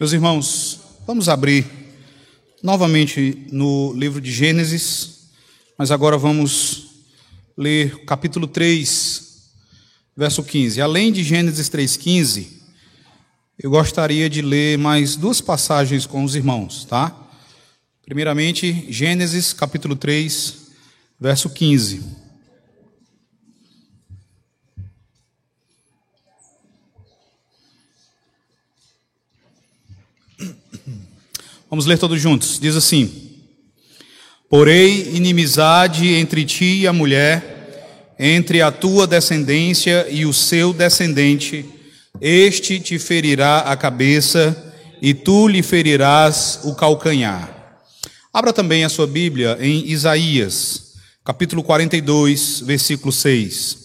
[0.00, 1.66] Meus irmãos, vamos abrir
[2.62, 5.26] novamente no livro de Gênesis,
[5.76, 7.02] mas agora vamos
[7.54, 9.42] ler capítulo 3,
[10.16, 10.80] verso 15.
[10.80, 12.46] Além de Gênesis 3,15,
[13.58, 17.14] eu gostaria de ler mais duas passagens com os irmãos, tá?
[18.02, 20.54] Primeiramente, Gênesis capítulo 3,
[21.20, 22.19] verso 15.
[31.70, 32.58] Vamos ler todos juntos.
[32.58, 33.30] Diz assim:
[34.48, 41.64] Porém, inimizade entre ti e a mulher, entre a tua descendência e o seu descendente,
[42.20, 47.56] este te ferirá a cabeça e tu lhe ferirás o calcanhar.
[48.32, 53.78] Abra também a sua Bíblia em Isaías, capítulo 42, versículo 6.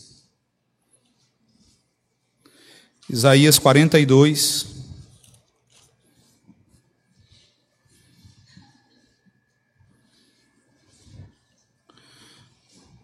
[3.07, 4.74] Isaías 42,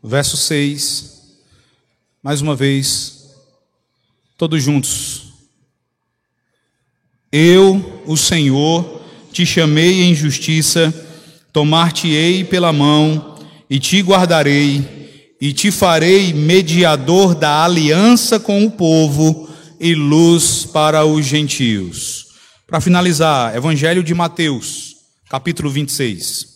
[0.04, 1.22] verso 6,
[2.24, 3.30] mais uma vez,
[4.38, 5.34] todos juntos.
[7.32, 10.94] Eu, o Senhor, te chamei em justiça,
[11.54, 19.50] tomar-te-ei pela mão e te guardarei, e te farei mediador da aliança com o povo
[19.80, 22.28] e luz para os gentios.
[22.68, 24.96] Para finalizar, Evangelho de Mateus,
[25.30, 26.51] capítulo 26.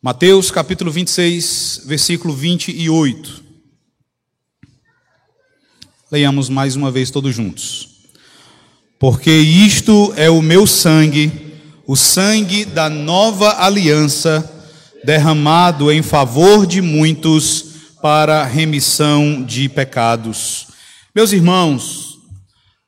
[0.00, 3.42] Mateus capítulo 26, versículo 28.
[6.12, 7.88] Leiamos mais uma vez todos juntos.
[8.96, 11.32] Porque isto é o meu sangue,
[11.84, 14.48] o sangue da nova aliança,
[15.02, 17.64] derramado em favor de muitos
[18.00, 20.68] para remissão de pecados.
[21.12, 22.20] Meus irmãos,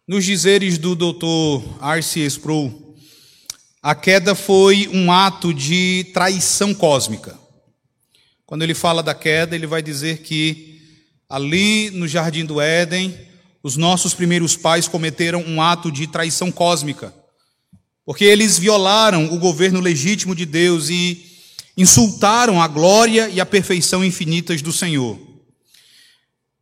[0.07, 2.90] nos dizeres do doutor Arce Sproul,
[3.83, 7.39] a queda foi um ato de traição cósmica.
[8.45, 10.79] Quando ele fala da queda, ele vai dizer que
[11.29, 13.17] ali no jardim do Éden,
[13.63, 17.15] os nossos primeiros pais cometeram um ato de traição cósmica,
[18.05, 21.25] porque eles violaram o governo legítimo de Deus e
[21.75, 25.19] insultaram a glória e a perfeição infinitas do Senhor.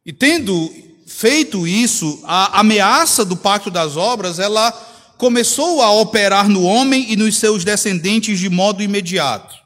[0.07, 0.73] E tendo
[1.07, 4.71] feito isso, a ameaça do pacto das obras, ela
[5.19, 9.57] começou a operar no homem e nos seus descendentes de modo imediato.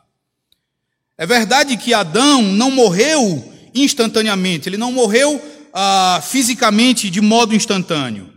[1.16, 5.40] É verdade que Adão não morreu instantaneamente, ele não morreu
[5.72, 8.32] ah, fisicamente de modo instantâneo,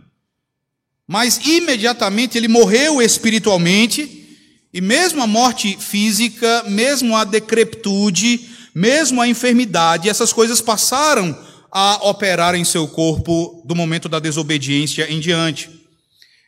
[1.08, 4.24] mas imediatamente ele morreu espiritualmente,
[4.72, 11.36] e mesmo a morte física, mesmo a decrepitude, mesmo a enfermidade, essas coisas passaram
[11.72, 15.85] a operar em seu corpo do momento da desobediência em diante.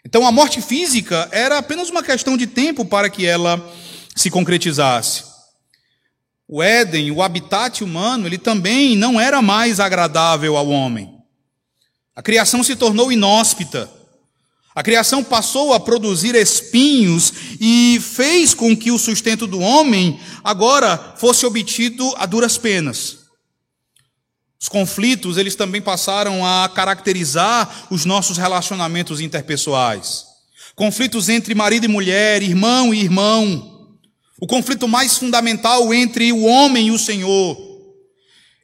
[0.08, 3.62] Então a morte física era apenas uma questão de tempo para que ela
[4.16, 5.22] se concretizasse.
[6.48, 11.10] O Éden, o habitat humano, ele também não era mais agradável ao homem.
[12.16, 13.90] A criação se tornou inóspita.
[14.74, 17.30] A criação passou a produzir espinhos
[17.60, 23.27] e fez com que o sustento do homem agora fosse obtido a duras penas.
[24.60, 30.24] Os conflitos, eles também passaram a caracterizar os nossos relacionamentos interpessoais.
[30.74, 33.96] Conflitos entre marido e mulher, irmão e irmão.
[34.40, 37.56] O conflito mais fundamental entre o homem e o Senhor.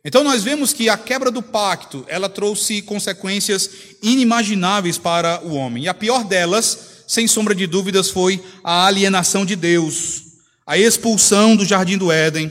[0.05, 3.71] Então nós vemos que a quebra do pacto, ela trouxe consequências
[4.03, 5.85] inimagináveis para o homem.
[5.85, 10.23] E a pior delas, sem sombra de dúvidas, foi a alienação de Deus,
[10.67, 12.51] a expulsão do jardim do Éden,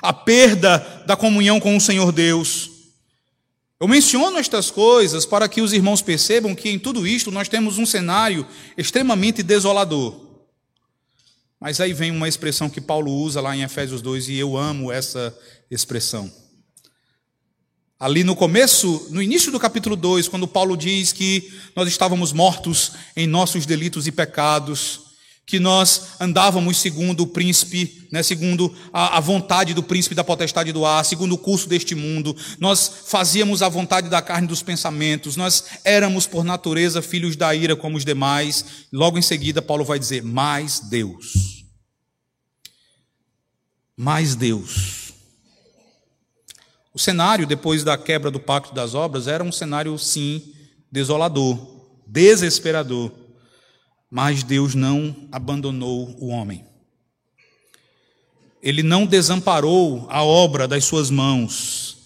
[0.00, 2.75] a perda da comunhão com o Senhor Deus.
[3.78, 7.76] Eu menciono estas coisas para que os irmãos percebam que em tudo isto nós temos
[7.76, 10.18] um cenário extremamente desolador.
[11.60, 14.90] Mas aí vem uma expressão que Paulo usa lá em Efésios 2 e eu amo
[14.90, 15.36] essa
[15.70, 16.32] expressão.
[17.98, 22.92] Ali no começo, no início do capítulo 2, quando Paulo diz que nós estávamos mortos
[23.14, 25.05] em nossos delitos e pecados,
[25.46, 30.72] que nós andávamos segundo o príncipe, né, segundo a, a, vontade do príncipe da potestade
[30.72, 35.36] do ar, segundo o curso deste mundo, nós fazíamos a vontade da carne dos pensamentos,
[35.36, 38.64] nós éramos por natureza filhos da ira como os demais.
[38.92, 41.64] Logo em seguida, Paulo vai dizer: mais Deus.
[43.96, 45.12] Mais Deus.
[46.92, 50.42] O cenário, depois da quebra do pacto das obras, era um cenário, sim,
[50.90, 53.12] desolador, desesperador.
[54.16, 56.64] Mas Deus não abandonou o homem.
[58.62, 61.98] Ele não desamparou a obra das suas mãos.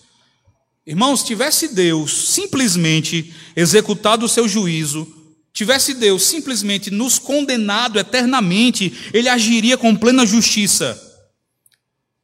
[0.85, 5.07] Irmãos, tivesse Deus simplesmente executado o seu juízo,
[5.53, 11.01] tivesse Deus simplesmente nos condenado eternamente, ele agiria com plena justiça.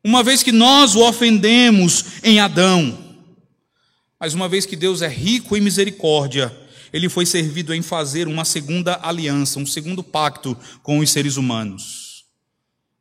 [0.03, 3.17] Uma vez que nós o ofendemos em Adão.
[4.19, 6.66] Mas uma vez que Deus é rico em misericórdia,
[6.97, 12.25] ele foi servido em fazer uma segunda aliança, um segundo pacto com os seres humanos.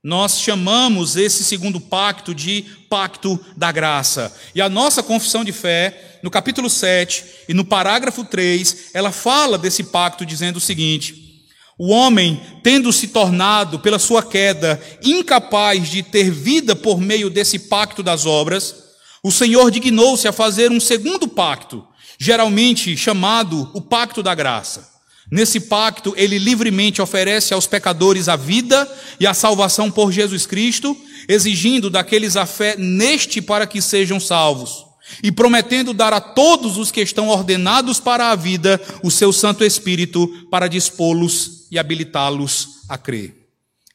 [0.03, 4.35] Nós chamamos esse segundo pacto de pacto da graça.
[4.53, 9.57] E a nossa confissão de fé, no capítulo 7 e no parágrafo 3, ela fala
[9.57, 11.45] desse pacto dizendo o seguinte:
[11.79, 17.59] O homem, tendo se tornado, pela sua queda, incapaz de ter vida por meio desse
[17.59, 18.75] pacto das obras,
[19.23, 24.95] o Senhor dignou-se a fazer um segundo pacto, geralmente chamado o pacto da graça.
[25.31, 28.87] Nesse pacto, ele livremente oferece aos pecadores a vida
[29.19, 30.95] e a salvação por Jesus Cristo,
[31.27, 34.85] exigindo daqueles a fé neste para que sejam salvos,
[35.23, 39.63] e prometendo dar a todos os que estão ordenados para a vida o seu Santo
[39.63, 43.47] Espírito para dispô-los e habilitá-los a crer.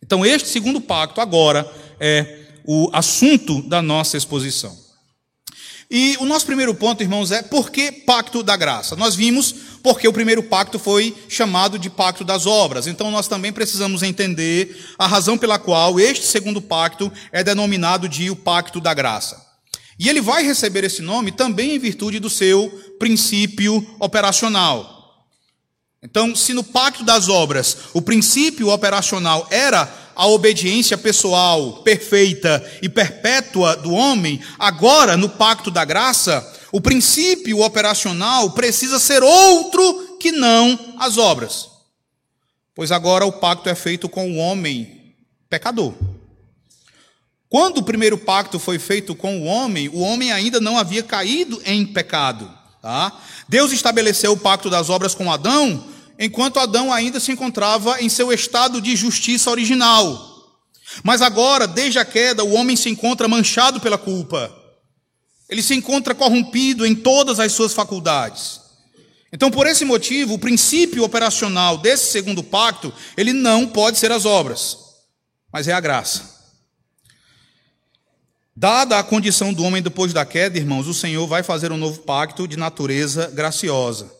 [0.03, 1.71] Então, este segundo pacto agora
[2.01, 4.77] é o assunto da nossa exposição.
[5.91, 8.95] E o nosso primeiro ponto, irmãos, é por que pacto da graça?
[8.95, 9.53] Nós vimos
[9.83, 12.87] porque o primeiro pacto foi chamado de pacto das obras.
[12.87, 18.31] Então nós também precisamos entender a razão pela qual este segundo pacto é denominado de
[18.31, 19.45] o pacto da graça.
[19.99, 25.27] E ele vai receber esse nome também em virtude do seu princípio operacional.
[26.03, 32.91] Então, se no pacto das obras o princípio operacional era a obediência pessoal perfeita e
[32.91, 40.31] perpétua do homem, agora no pacto da graça, o princípio operacional precisa ser outro que
[40.31, 41.71] não as obras.
[42.75, 45.15] Pois agora o pacto é feito com o homem
[45.49, 45.95] pecador.
[47.49, 51.63] Quando o primeiro pacto foi feito com o homem, o homem ainda não havia caído
[51.65, 52.53] em pecado.
[52.83, 53.19] Tá?
[53.49, 55.83] Deus estabeleceu o pacto das obras com Adão,
[56.21, 60.29] enquanto Adão ainda se encontrava em seu estado de justiça original.
[61.03, 64.55] Mas agora, desde a queda, o homem se encontra manchado pela culpa.
[65.49, 68.61] Ele se encontra corrompido em todas as suas faculdades.
[69.33, 74.27] Então, por esse motivo, o princípio operacional desse segundo pacto, ele não pode ser as
[74.27, 74.77] obras,
[75.53, 76.39] mas é a graça.
[78.55, 82.01] Dada a condição do homem depois da queda, irmãos, o Senhor vai fazer um novo
[82.01, 84.20] pacto de natureza graciosa.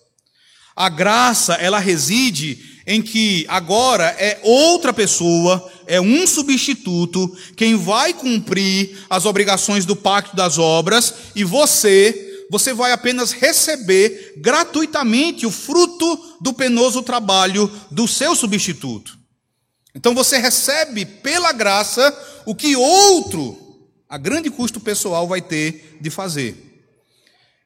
[0.81, 8.15] A graça, ela reside em que agora é outra pessoa, é um substituto, quem vai
[8.15, 15.51] cumprir as obrigações do pacto das obras, e você, você vai apenas receber gratuitamente o
[15.51, 19.19] fruto do penoso trabalho do seu substituto.
[19.95, 26.09] Então você recebe pela graça o que outro, a grande custo pessoal, vai ter de
[26.09, 26.70] fazer.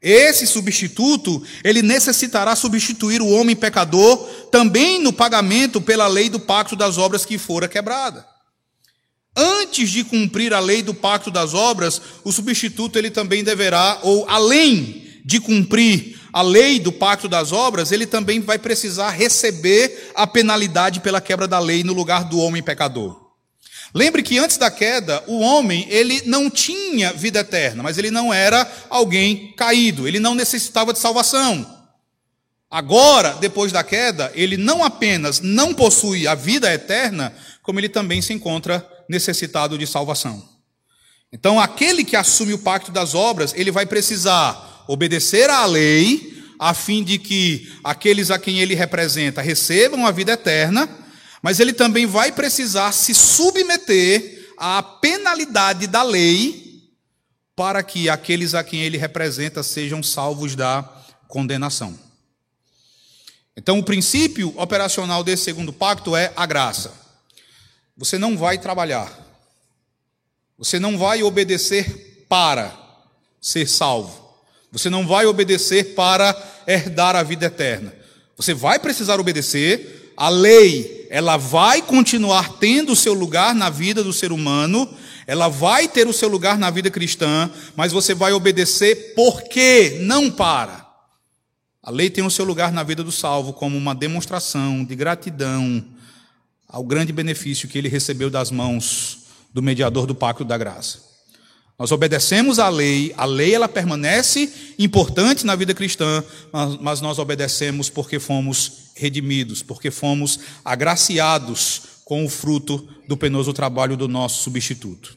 [0.04, 4.18] Esse substituto, ele necessitará substituir o homem pecador
[4.52, 8.26] também no pagamento pela lei do pacto das obras que fora quebrada.
[9.34, 14.28] Antes de cumprir a lei do pacto das obras, o substituto ele também deverá, ou
[14.28, 20.26] além de cumprir a lei do pacto das obras, ele também vai precisar receber a
[20.26, 23.23] penalidade pela quebra da lei no lugar do homem pecador.
[23.94, 28.34] Lembre que antes da queda, o homem, ele não tinha vida eterna, mas ele não
[28.34, 31.64] era alguém caído, ele não necessitava de salvação.
[32.68, 37.32] Agora, depois da queda, ele não apenas não possui a vida eterna,
[37.62, 40.42] como ele também se encontra necessitado de salvação.
[41.32, 46.74] Então, aquele que assume o pacto das obras, ele vai precisar obedecer à lei, a
[46.74, 50.88] fim de que aqueles a quem ele representa recebam a vida eterna,
[51.44, 56.88] mas ele também vai precisar se submeter à penalidade da lei
[57.54, 60.82] para que aqueles a quem ele representa sejam salvos da
[61.28, 61.98] condenação.
[63.54, 66.94] Então, o princípio operacional desse segundo pacto é a graça.
[67.94, 69.12] Você não vai trabalhar,
[70.56, 72.74] você não vai obedecer para
[73.38, 74.34] ser salvo,
[74.72, 76.34] você não vai obedecer para
[76.66, 77.94] herdar a vida eterna.
[78.34, 84.02] Você vai precisar obedecer a lei, ela vai continuar tendo o seu lugar na vida
[84.02, 84.92] do ser humano,
[85.28, 90.28] ela vai ter o seu lugar na vida cristã, mas você vai obedecer porque, não
[90.28, 90.84] para.
[91.80, 95.84] A lei tem o seu lugar na vida do salvo como uma demonstração de gratidão
[96.66, 99.18] ao grande benefício que ele recebeu das mãos
[99.52, 100.98] do mediador do pacto da graça.
[101.78, 106.24] Nós obedecemos à lei, a lei ela permanece importante na vida cristã,
[106.80, 113.96] mas nós obedecemos porque fomos redimidos, porque fomos agraciados com o fruto do penoso trabalho
[113.96, 115.16] do nosso substituto.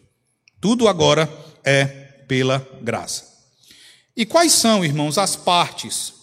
[0.60, 1.32] Tudo agora
[1.64, 1.86] é
[2.28, 3.26] pela graça.
[4.16, 6.14] E quais são, irmãos, as partes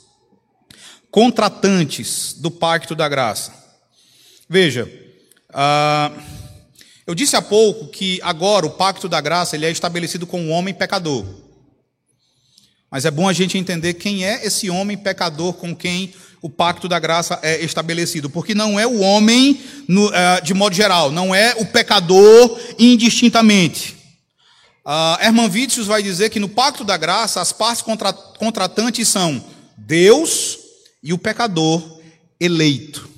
[1.11, 3.52] contratantes do pacto da graça?
[4.49, 4.84] Veja,
[5.50, 6.23] uh,
[7.06, 10.50] eu disse há pouco que agora o pacto da graça ele é estabelecido com o
[10.50, 11.25] homem pecador.
[12.90, 16.86] Mas é bom a gente entender quem é esse homem pecador com quem o pacto
[16.86, 19.58] da graça é estabelecido, porque não é o homem
[19.88, 20.12] no, uh,
[20.44, 23.96] de modo geral, não é o pecador indistintamente.
[24.84, 29.42] Uh, Herman Witsius vai dizer que no pacto da graça as partes contra, contratantes são
[29.78, 30.58] Deus
[31.02, 31.82] e o pecador
[32.38, 33.08] eleito.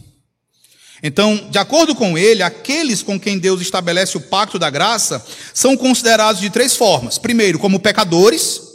[1.03, 5.21] Então, de acordo com ele, aqueles com quem Deus estabelece o pacto da graça
[5.53, 8.66] são considerados de três formas: primeiro, como pecadores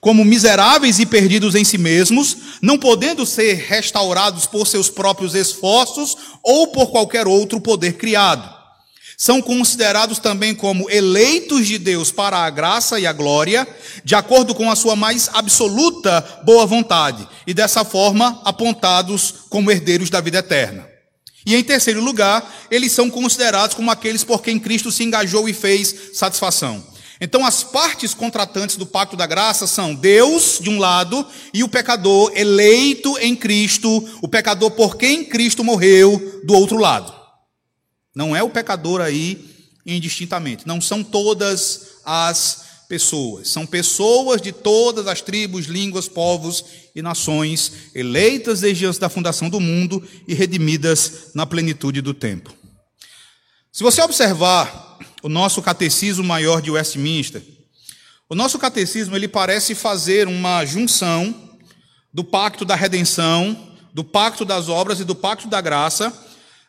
[0.00, 6.16] como miseráveis e perdidos em si mesmos, não podendo ser restaurados por seus próprios esforços
[6.42, 8.58] ou por qualquer outro poder criado.
[9.20, 13.66] São considerados também como eleitos de Deus para a graça e a glória,
[14.04, 20.08] de acordo com a sua mais absoluta boa vontade, e dessa forma apontados como herdeiros
[20.08, 20.86] da vida eterna.
[21.44, 25.52] E em terceiro lugar, eles são considerados como aqueles por quem Cristo se engajou e
[25.52, 26.84] fez satisfação.
[27.20, 31.68] Então, as partes contratantes do pacto da graça são Deus, de um lado, e o
[31.68, 33.88] pecador eleito em Cristo,
[34.22, 37.12] o pecador por quem Cristo morreu, do outro lado.
[38.14, 40.66] Não é o pecador aí indistintamente.
[40.66, 43.48] Não são todas as pessoas.
[43.48, 49.48] São pessoas de todas as tribos, línguas, povos e nações, eleitas desde antes da fundação
[49.48, 52.52] do mundo e redimidas na plenitude do tempo.
[53.72, 54.87] Se você observar
[55.22, 57.42] o nosso catecismo maior de Westminster.
[58.28, 61.34] O nosso catecismo ele parece fazer uma junção
[62.12, 66.12] do pacto da redenção, do pacto das obras e do pacto da graça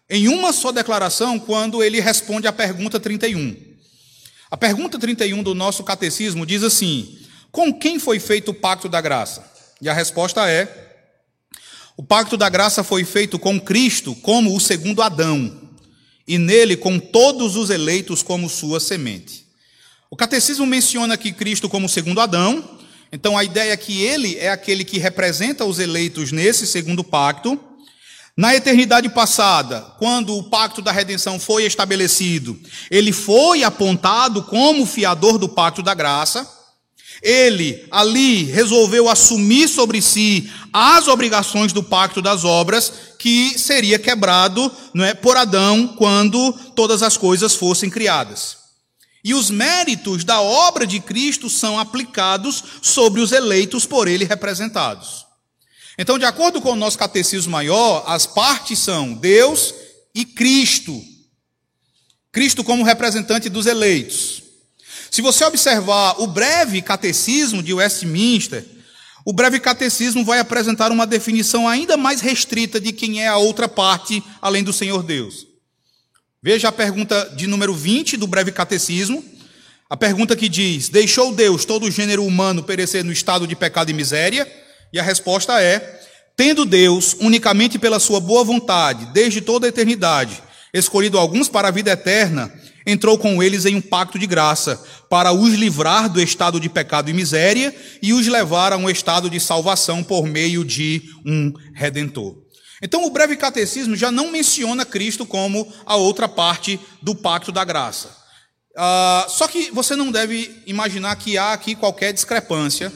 [0.09, 3.55] em uma só declaração quando ele responde à pergunta 31.
[4.49, 7.19] A pergunta 31 do nosso catecismo diz assim:
[7.51, 9.45] Com quem foi feito o pacto da graça?
[9.79, 10.95] E a resposta é:
[11.95, 15.68] O pacto da graça foi feito com Cristo como o segundo Adão
[16.29, 19.47] e nele com todos os eleitos como sua semente.
[20.11, 22.77] O catecismo menciona aqui Cristo como segundo Adão,
[23.11, 27.59] então a ideia é que ele é aquele que representa os eleitos nesse segundo pacto.
[28.37, 32.59] Na eternidade passada, quando o pacto da redenção foi estabelecido,
[32.91, 36.47] ele foi apontado como fiador do pacto da graça.
[37.21, 44.71] Ele ali resolveu assumir sobre si as obrigações do pacto das obras que seria quebrado
[44.93, 48.57] não é, por Adão quando todas as coisas fossem criadas.
[49.23, 55.25] E os méritos da obra de Cristo são aplicados sobre os eleitos por ele representados.
[55.97, 59.73] Então, de acordo com o nosso catecismo maior, as partes são Deus
[60.15, 61.03] e Cristo.
[62.31, 64.41] Cristo como representante dos eleitos.
[65.11, 68.65] Se você observar o breve catecismo de Westminster,
[69.25, 73.67] o breve catecismo vai apresentar uma definição ainda mais restrita de quem é a outra
[73.67, 75.47] parte além do Senhor Deus.
[76.41, 79.23] Veja a pergunta de número 20 do breve catecismo.
[79.89, 83.89] A pergunta que diz: Deixou Deus todo o gênero humano perecer no estado de pecado
[83.89, 84.49] e miséria?
[84.93, 86.01] E a resposta é:
[86.37, 90.41] Tendo Deus, unicamente pela sua boa vontade, desde toda a eternidade,
[90.73, 92.49] escolhido alguns para a vida eterna,
[92.85, 97.09] entrou com eles em um pacto de graça, para os livrar do estado de pecado
[97.09, 102.37] e miséria e os levar a um estado de salvação por meio de um redentor.
[102.81, 107.63] Então, o breve catecismo já não menciona Cristo como a outra parte do pacto da
[107.63, 108.17] graça.
[108.71, 112.93] Uh, só que você não deve imaginar que há aqui qualquer discrepância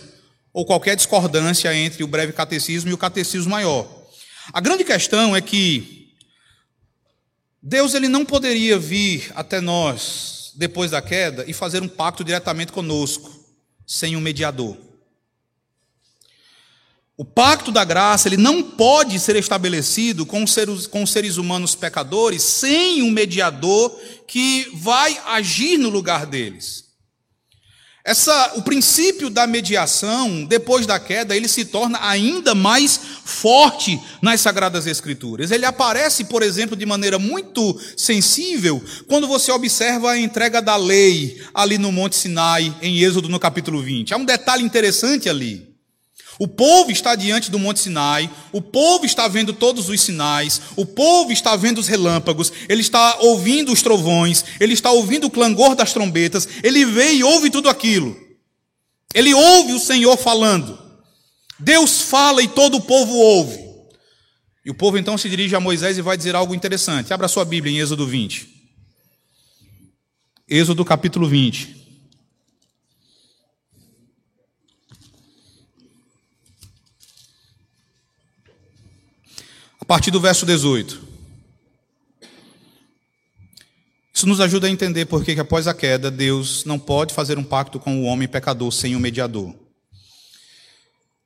[0.53, 3.87] ou qualquer discordância entre o breve catecismo e o catecismo maior.
[4.53, 6.02] A grande questão é que
[7.65, 12.73] Deus ele não poderia vir até nós depois da queda e fazer um pacto diretamente
[12.73, 13.31] conosco,
[13.87, 14.77] sem um mediador.
[17.15, 22.43] O pacto da graça ele não pode ser estabelecido com seres, com seres humanos pecadores
[22.43, 26.92] sem um mediador que vai agir no lugar deles.
[28.05, 34.41] Essa, o princípio da mediação, depois da queda, ele se torna ainda mais forte nas
[34.41, 35.51] Sagradas Escrituras.
[35.51, 41.41] Ele aparece, por exemplo, de maneira muito sensível quando você observa a entrega da lei
[41.53, 44.13] ali no Monte Sinai, em Êxodo, no capítulo 20.
[44.13, 45.72] Há um detalhe interessante ali.
[46.39, 50.85] O povo está diante do Monte Sinai, o povo está vendo todos os sinais, o
[50.85, 55.75] povo está vendo os relâmpagos, ele está ouvindo os trovões, ele está ouvindo o clangor
[55.75, 58.17] das trombetas, ele vê e ouve tudo aquilo.
[59.13, 60.79] Ele ouve o Senhor falando.
[61.59, 63.59] Deus fala e todo o povo ouve.
[64.65, 67.13] E o povo então se dirige a Moisés e vai dizer algo interessante.
[67.13, 68.47] Abra sua Bíblia em Êxodo 20.
[70.49, 71.82] Êxodo capítulo 20.
[79.83, 80.97] A partir do verso 18.
[84.13, 87.43] Isso nos ajuda a entender por que após a queda Deus não pode fazer um
[87.43, 89.53] pacto com o homem pecador sem o um mediador.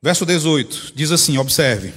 [0.02, 1.94] Verso 18 diz assim: observe.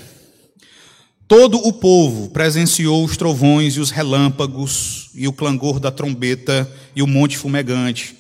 [1.27, 7.03] Todo o povo presenciou os trovões e os relâmpagos, e o clangor da trombeta e
[7.03, 8.17] o monte fumegante.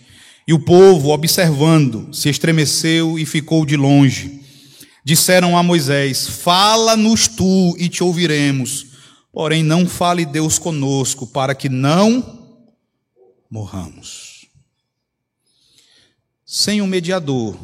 [0.48, 4.39] E o povo, observando, se estremeceu e ficou de longe.
[5.04, 8.86] Disseram a Moisés: Fala-nos tu e te ouviremos.
[9.32, 12.40] Porém, não fale Deus conosco, para que não
[13.50, 14.46] morramos.
[16.44, 17.56] Sem um mediador,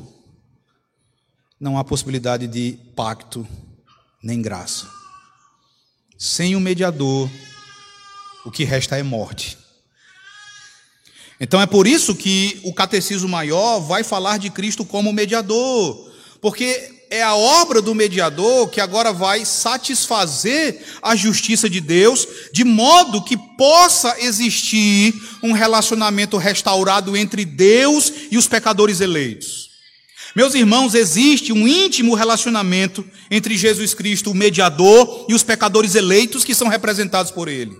[1.58, 3.46] não há possibilidade de pacto
[4.22, 4.88] nem graça.
[6.16, 7.28] Sem um mediador,
[8.44, 9.58] o que resta é morte.
[11.38, 16.95] Então é por isso que o catecismo maior vai falar de Cristo como mediador, porque
[17.10, 23.22] é a obra do mediador que agora vai satisfazer a justiça de Deus, de modo
[23.22, 29.66] que possa existir um relacionamento restaurado entre Deus e os pecadores eleitos.
[30.34, 36.44] Meus irmãos, existe um íntimo relacionamento entre Jesus Cristo, o mediador, e os pecadores eleitos
[36.44, 37.74] que são representados por ele.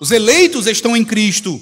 [0.00, 1.58] Os eleitos estão em Cristo.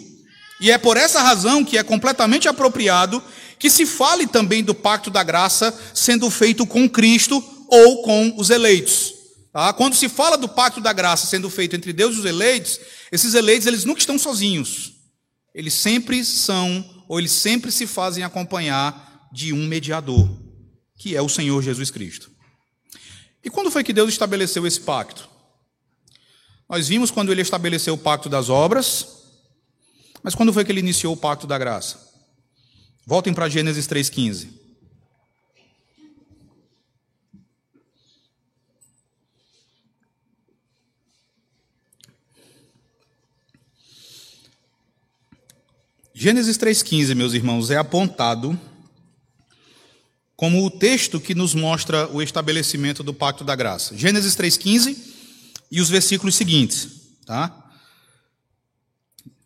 [0.61, 3.23] E é por essa razão que é completamente apropriado
[3.59, 8.51] que se fale também do pacto da graça sendo feito com Cristo ou com os
[8.51, 9.15] eleitos.
[9.53, 9.73] Tá?
[9.73, 12.79] Quando se fala do pacto da graça sendo feito entre Deus e os eleitos,
[13.11, 14.93] esses eleitos eles nunca estão sozinhos.
[15.55, 20.29] Eles sempre são, ou eles sempre se fazem acompanhar de um mediador,
[20.99, 22.31] que é o Senhor Jesus Cristo.
[23.43, 25.29] E quando foi que Deus estabeleceu esse pacto?
[26.69, 29.07] Nós vimos quando ele estabeleceu o pacto das obras,
[30.23, 32.06] mas quando foi que ele iniciou o pacto da graça?
[33.09, 34.49] Voltem para Gênesis 3,15.
[46.12, 48.59] Gênesis 3,15, meus irmãos, é apontado
[50.35, 53.97] como o texto que nos mostra o estabelecimento do pacto da graça.
[53.97, 54.97] Gênesis 3,15
[55.71, 56.88] e os versículos seguintes.
[57.25, 57.71] Tá?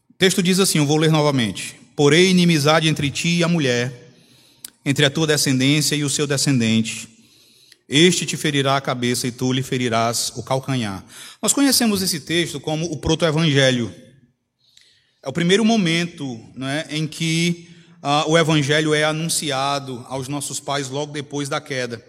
[0.08, 1.79] O texto diz assim: eu vou ler novamente.
[1.96, 4.12] Porém, inimizade entre ti e a mulher,
[4.84, 7.08] entre a tua descendência e o seu descendente.
[7.88, 11.04] Este te ferirá a cabeça e tu lhe ferirás o calcanhar.
[11.42, 13.92] Nós conhecemos esse texto como o proto-evangelho.
[15.22, 17.68] É o primeiro momento né, em que
[18.00, 22.02] ah, o evangelho é anunciado aos nossos pais logo depois da queda.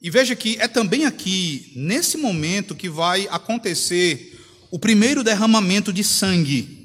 [0.00, 4.38] E veja que é também aqui, nesse momento, que vai acontecer
[4.70, 6.77] o primeiro derramamento de sangue.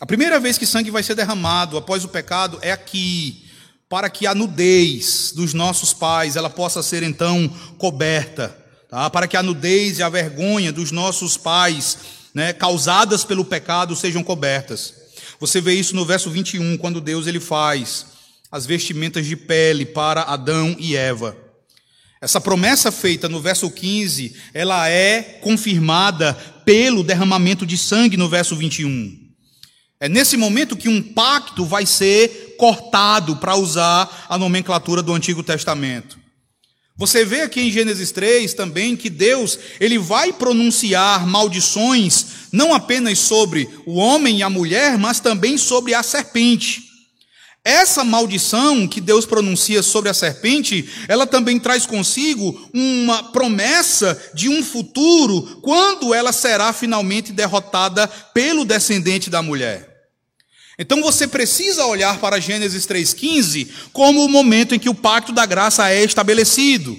[0.00, 3.44] A primeira vez que sangue vai ser derramado após o pecado é aqui,
[3.88, 8.56] para que a nudez dos nossos pais ela possa ser então coberta,
[8.88, 9.10] tá?
[9.10, 11.98] para que a nudez e a vergonha dos nossos pais,
[12.32, 14.94] né, causadas pelo pecado, sejam cobertas.
[15.40, 18.06] Você vê isso no verso 21, quando Deus ele faz
[18.52, 21.36] as vestimentas de pele para Adão e Eva.
[22.20, 26.34] Essa promessa feita no verso 15, ela é confirmada
[26.64, 29.27] pelo derramamento de sangue no verso 21.
[30.00, 35.42] É nesse momento que um pacto vai ser cortado para usar a nomenclatura do Antigo
[35.42, 36.18] Testamento.
[36.96, 43.18] Você vê aqui em Gênesis 3 também que Deus, ele vai pronunciar maldições não apenas
[43.18, 46.88] sobre o homem e a mulher, mas também sobre a serpente.
[47.64, 54.48] Essa maldição que Deus pronuncia sobre a serpente, ela também traz consigo uma promessa de
[54.48, 59.87] um futuro quando ela será finalmente derrotada pelo descendente da mulher.
[60.78, 65.44] Então você precisa olhar para Gênesis 3,15 como o momento em que o pacto da
[65.44, 66.96] graça é estabelecido.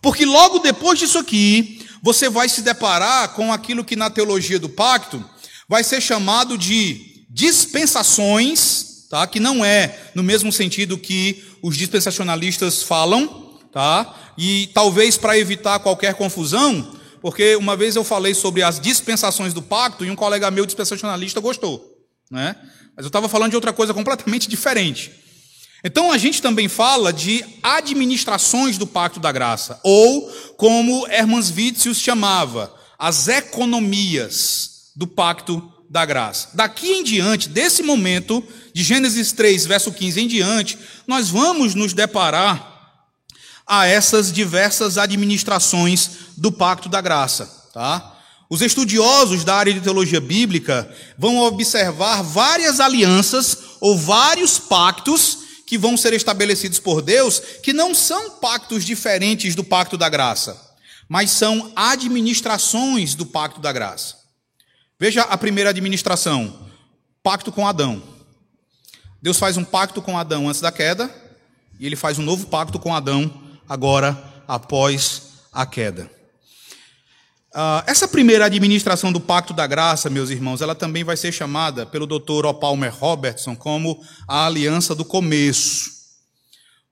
[0.00, 4.68] Porque logo depois disso aqui, você vai se deparar com aquilo que na teologia do
[4.68, 5.22] pacto
[5.68, 9.26] vai ser chamado de dispensações, tá?
[9.26, 14.32] que não é no mesmo sentido que os dispensacionalistas falam, tá?
[14.38, 19.60] e talvez para evitar qualquer confusão, porque uma vez eu falei sobre as dispensações do
[19.60, 21.84] pacto e um colega meu dispensacionalista gostou.
[22.30, 22.54] Né?
[22.98, 25.12] Mas eu estava falando de outra coisa completamente diferente.
[25.84, 32.00] Então a gente também fala de administrações do pacto da graça, ou como Hermans Witzius
[32.00, 36.48] chamava, as economias do pacto da graça.
[36.54, 38.42] Daqui em diante, desse momento,
[38.74, 42.96] de Gênesis 3, verso 15 em diante, nós vamos nos deparar
[43.64, 48.17] a essas diversas administrações do pacto da graça, tá?
[48.50, 55.76] Os estudiosos da área de teologia bíblica vão observar várias alianças ou vários pactos que
[55.76, 60.66] vão ser estabelecidos por Deus, que não são pactos diferentes do pacto da graça.
[61.08, 64.16] mas são administrações do pacto da graça.
[65.00, 66.68] Veja a primeira administração:
[67.22, 68.02] pacto com Adão.
[69.20, 71.10] Deus faz um pacto com Adão antes da queda,
[71.80, 73.32] e ele faz um novo pacto com Adão
[73.68, 76.17] agora após a queda.
[77.54, 81.86] Uh, essa primeira administração do Pacto da Graça, meus irmãos, ela também vai ser chamada
[81.86, 82.44] pelo Dr.
[82.44, 82.54] O.
[82.54, 85.90] Palmer Robertson como a aliança do começo.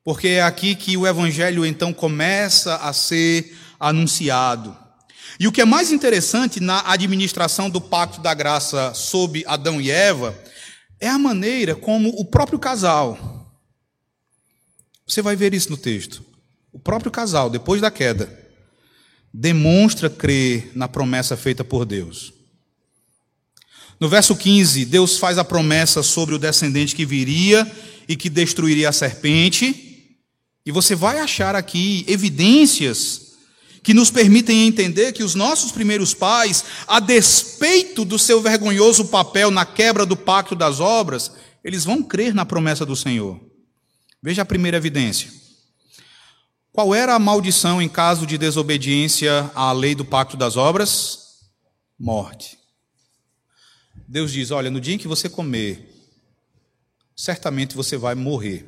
[0.02, 4.74] Porque é aqui que o Evangelho então começa a ser anunciado.
[5.38, 9.90] E o que é mais interessante na administração do Pacto da Graça sob Adão e
[9.90, 10.34] Eva
[10.98, 13.18] é a maneira como o próprio casal,
[15.06, 16.24] você vai ver isso no texto,
[16.72, 18.45] o próprio casal, depois da queda,
[19.32, 22.32] demonstra crer na promessa feita por Deus.
[23.98, 27.70] No verso 15, Deus faz a promessa sobre o descendente que viria
[28.08, 30.14] e que destruiria a serpente,
[30.64, 33.26] e você vai achar aqui evidências
[33.82, 39.48] que nos permitem entender que os nossos primeiros pais, a despeito do seu vergonhoso papel
[39.48, 41.30] na quebra do pacto das obras,
[41.62, 43.40] eles vão crer na promessa do Senhor.
[44.20, 45.30] Veja a primeira evidência.
[46.76, 51.38] Qual era a maldição em caso de desobediência à lei do pacto das obras?
[51.98, 52.58] Morte.
[54.06, 55.90] Deus diz: Olha, no dia em que você comer,
[57.16, 58.66] certamente você vai morrer.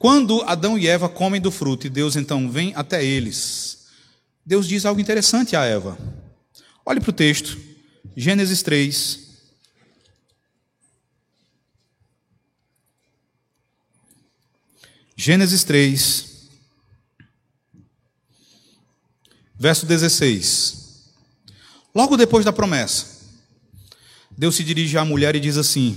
[0.00, 3.86] Quando Adão e Eva comem do fruto e Deus então vem até eles,
[4.44, 5.96] Deus diz algo interessante a Eva.
[6.84, 7.56] Olhe para o texto,
[8.16, 9.21] Gênesis 3,
[15.24, 16.50] Gênesis 3,
[19.54, 21.12] verso 16.
[21.94, 23.20] Logo depois da promessa,
[24.36, 25.96] Deus se dirige à mulher e diz assim: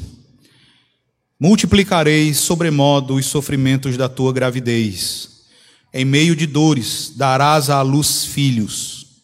[1.39, 5.47] Multiplicarei sobremodo os sofrimentos da tua gravidez,
[5.91, 9.23] em meio de dores darás à luz filhos.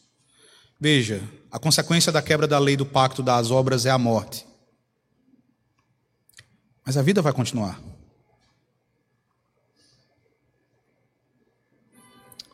[0.80, 4.48] Veja, a consequência da quebra da lei do pacto das obras é a morte.
[6.84, 7.91] Mas a vida vai continuar.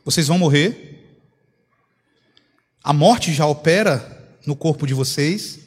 [0.07, 1.19] Vocês vão morrer.
[2.81, 5.59] A morte já opera no corpo de vocês.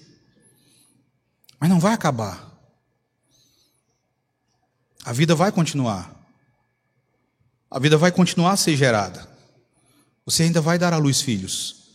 [1.61, 2.51] Mas não vai acabar.
[5.05, 6.27] A vida vai continuar.
[7.71, 9.29] A vida vai continuar a ser gerada.
[10.25, 11.91] Você ainda vai dar à luz filhos.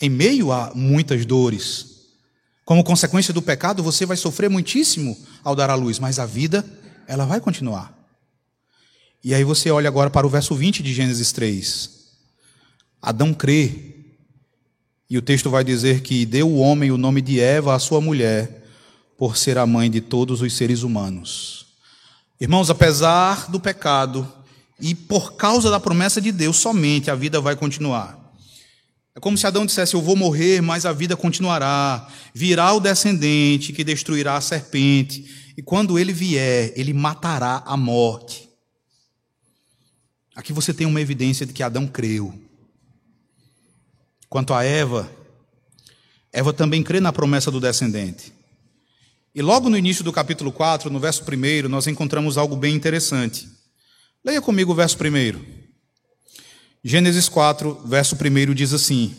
[0.00, 2.08] Em meio a muitas dores.
[2.64, 6.68] Como consequência do pecado, você vai sofrer muitíssimo ao dar à luz, mas a vida,
[7.06, 8.03] ela vai continuar.
[9.24, 11.90] E aí você olha agora para o verso 20 de Gênesis 3.
[13.00, 13.94] Adão crê.
[15.08, 18.02] E o texto vai dizer que deu o homem o nome de Eva à sua
[18.02, 18.66] mulher,
[19.16, 21.68] por ser a mãe de todos os seres humanos.
[22.38, 24.30] Irmãos, apesar do pecado
[24.78, 28.18] e por causa da promessa de Deus somente, a vida vai continuar.
[29.14, 32.06] É como se Adão dissesse: Eu vou morrer, mas a vida continuará.
[32.34, 38.43] Virá o descendente que destruirá a serpente, e quando ele vier, ele matará a morte.
[40.34, 42.34] Aqui você tem uma evidência de que Adão creu.
[44.28, 45.10] Quanto a Eva,
[46.32, 48.32] Eva também crê na promessa do descendente.
[49.32, 53.48] E logo no início do capítulo 4, no verso 1, nós encontramos algo bem interessante.
[54.24, 55.40] Leia comigo o verso 1.
[56.82, 59.14] Gênesis 4, verso 1 diz assim: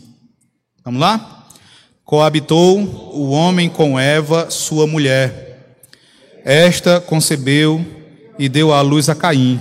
[0.84, 1.48] Vamos lá?
[2.04, 5.80] Coabitou o homem com Eva, sua mulher.
[6.44, 7.84] Esta concebeu
[8.38, 9.60] e deu à luz a Caim.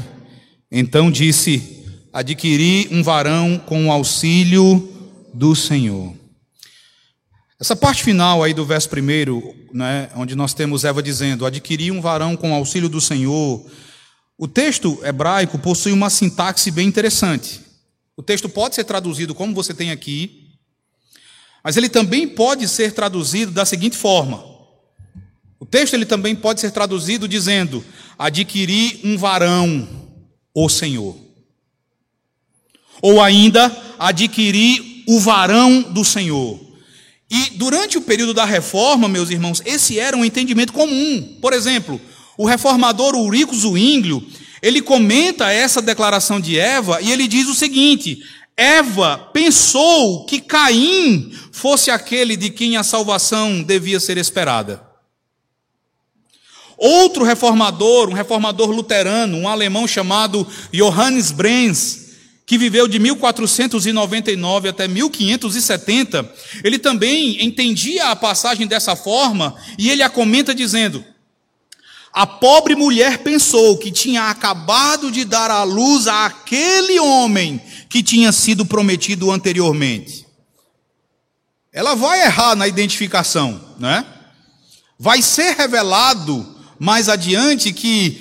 [0.77, 4.93] Então disse: Adquiri um varão com o auxílio
[5.33, 6.13] do Senhor.
[7.61, 12.01] Essa parte final aí do verso primeiro, né, onde nós temos Eva dizendo: Adquiri um
[12.01, 13.65] varão com o auxílio do Senhor.
[14.37, 17.61] O texto hebraico possui uma sintaxe bem interessante.
[18.17, 20.51] O texto pode ser traduzido como você tem aqui,
[21.63, 24.45] mas ele também pode ser traduzido da seguinte forma:
[25.61, 27.85] o texto ele também pode ser traduzido dizendo:
[28.19, 30.03] adquiri um varão
[30.55, 31.17] o Senhor.
[33.03, 36.61] Ou ainda, adquirir o varão do Senhor.
[37.31, 41.37] E durante o período da reforma, meus irmãos, esse era um entendimento comum.
[41.41, 42.01] Por exemplo,
[42.39, 44.25] o reformador Urico Zwinglio,
[44.63, 48.23] ele comenta essa declaração de Eva e ele diz o seguinte:
[48.57, 54.94] Eva pensou que Caim fosse aquele de quem a salvação devia ser esperada.
[56.87, 62.11] Outro reformador, um reformador luterano, um alemão chamado Johannes Brenz,
[62.45, 66.31] que viveu de 1499 até 1570,
[66.63, 71.03] ele também entendia a passagem dessa forma e ele a comenta dizendo:
[72.13, 78.31] A pobre mulher pensou que tinha acabado de dar à luz àquele homem que tinha
[78.31, 80.27] sido prometido anteriormente.
[81.73, 84.05] Ela vai errar na identificação, né?
[84.99, 88.21] Vai ser revelado mais adiante que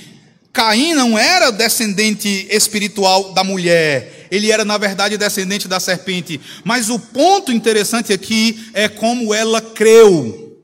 [0.51, 6.41] Caim não era descendente espiritual da mulher, ele era, na verdade, descendente da serpente.
[6.63, 10.59] Mas o ponto interessante aqui é como ela creu.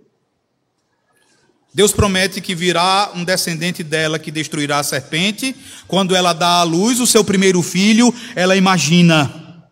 [1.72, 5.56] Deus promete que virá um descendente dela que destruirá a serpente.
[5.88, 9.64] Quando ela dá à luz o seu primeiro filho, ela imagina: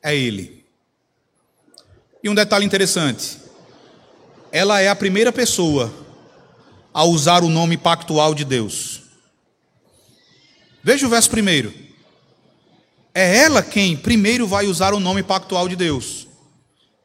[0.00, 0.64] é ele.
[2.22, 3.36] E um detalhe interessante:
[4.52, 5.92] ela é a primeira pessoa
[6.94, 9.02] a usar o nome pactual de Deus.
[10.82, 11.74] Veja o verso primeiro.
[13.12, 16.28] É ela quem primeiro vai usar o nome pactual de Deus.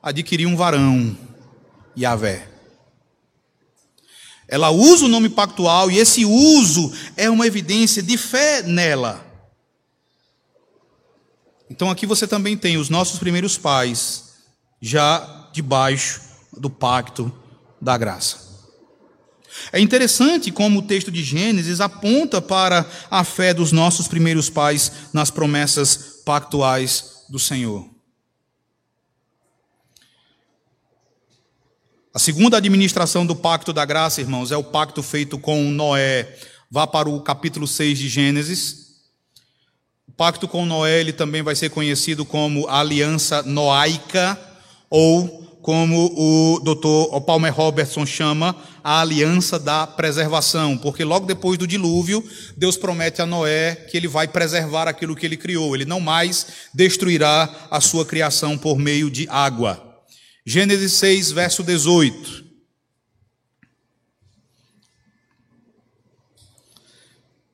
[0.02, 1.18] Adquirir um varão,
[1.98, 2.48] Yahvé.
[4.48, 9.26] Ela usa o nome pactual e esse uso é uma evidência de fé nela.
[11.70, 14.34] Então aqui você também tem os nossos primeiros pais
[14.82, 16.22] já debaixo
[16.58, 17.32] do pacto
[17.80, 18.49] da graça.
[19.72, 24.92] É interessante como o texto de Gênesis aponta para a fé dos nossos primeiros pais
[25.14, 27.90] nas promessas pactuais do Senhor.
[32.14, 36.38] A segunda administração do pacto da graça, irmãos, é o pacto feito com Noé.
[36.70, 38.90] Vá para o capítulo 6 de Gênesis.
[40.08, 44.40] O pacto com Noé ele também vai ser conhecido como a aliança noaica
[44.90, 51.68] ou como o doutor Palmer Robertson chama, a aliança da preservação, porque logo depois do
[51.68, 52.28] dilúvio,
[52.58, 56.48] Deus promete a Noé que ele vai preservar aquilo que ele criou, ele não mais
[56.74, 60.02] destruirá a sua criação por meio de água.
[60.44, 62.46] Gênesis 6, verso 18.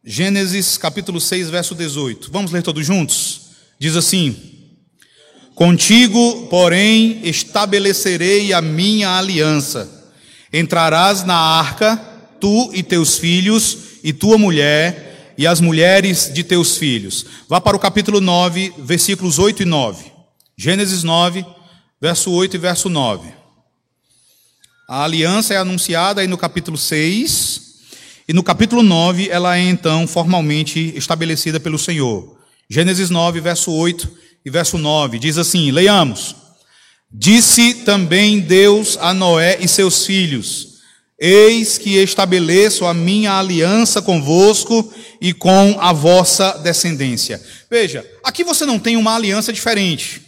[0.05, 2.31] Gênesis capítulo 6, verso 18.
[2.31, 3.41] Vamos ler todos juntos?
[3.77, 4.54] Diz assim:
[5.55, 9.89] Contigo, porém, estabelecerei a minha aliança.
[10.51, 11.95] Entrarás na arca,
[12.41, 17.25] tu e teus filhos, e tua mulher, e as mulheres de teus filhos.
[17.47, 20.11] Vá para o capítulo 9, versículos 8 e 9.
[20.57, 21.45] Gênesis 9,
[22.01, 23.29] verso 8 e verso 9.
[24.89, 27.61] A aliança é anunciada aí no capítulo 6,
[28.27, 32.35] e no capítulo 9 ela é então formalmente estabelecida pelo Senhor.
[32.69, 36.35] Gênesis 9, verso 8 e verso 9, diz assim: leiamos.
[37.11, 40.75] Disse também Deus a Noé e seus filhos:
[41.17, 47.43] Eis que estabeleço a minha aliança convosco e com a vossa descendência.
[47.69, 50.21] Veja, aqui você não tem uma aliança diferente.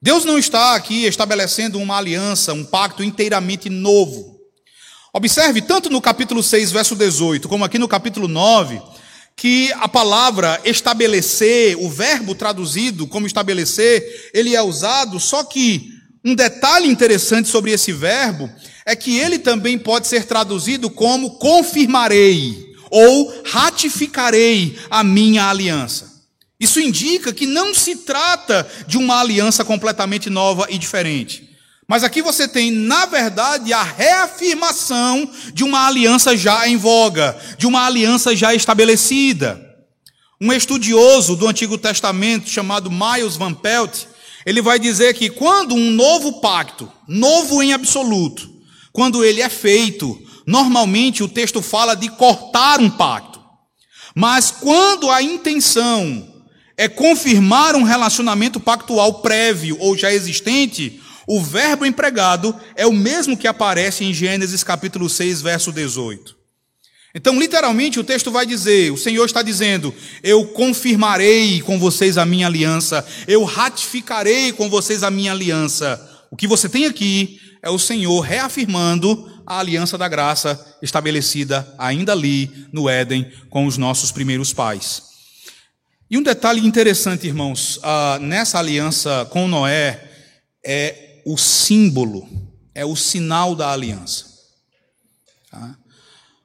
[0.00, 4.38] Deus não está aqui estabelecendo uma aliança, um pacto inteiramente novo.
[5.12, 8.80] Observe, tanto no capítulo 6, verso 18, como aqui no capítulo 9,
[9.38, 15.90] que a palavra estabelecer, o verbo traduzido como estabelecer, ele é usado, só que
[16.24, 18.50] um detalhe interessante sobre esse verbo
[18.84, 26.08] é que ele também pode ser traduzido como confirmarei ou ratificarei a minha aliança.
[26.58, 31.47] Isso indica que não se trata de uma aliança completamente nova e diferente.
[31.88, 37.66] Mas aqui você tem, na verdade, a reafirmação de uma aliança já em voga, de
[37.66, 39.58] uma aliança já estabelecida.
[40.38, 44.04] Um estudioso do Antigo Testamento chamado Miles Van Pelt,
[44.44, 48.50] ele vai dizer que quando um novo pacto, novo em absoluto,
[48.92, 53.40] quando ele é feito, normalmente o texto fala de cortar um pacto.
[54.14, 56.34] Mas quando a intenção
[56.76, 63.36] é confirmar um relacionamento pactual prévio ou já existente, o verbo empregado é o mesmo
[63.36, 66.34] que aparece em Gênesis capítulo 6, verso 18.
[67.14, 72.24] Então, literalmente, o texto vai dizer: o Senhor está dizendo, eu confirmarei com vocês a
[72.24, 76.00] minha aliança, eu ratificarei com vocês a minha aliança.
[76.30, 82.12] O que você tem aqui é o Senhor reafirmando a aliança da graça estabelecida ainda
[82.12, 85.02] ali no Éden com os nossos primeiros pais.
[86.10, 90.08] E um detalhe interessante, irmãos, uh, nessa aliança com Noé,
[90.64, 92.26] é o símbolo,
[92.74, 94.24] é o sinal da aliança.
[95.50, 95.78] Tá?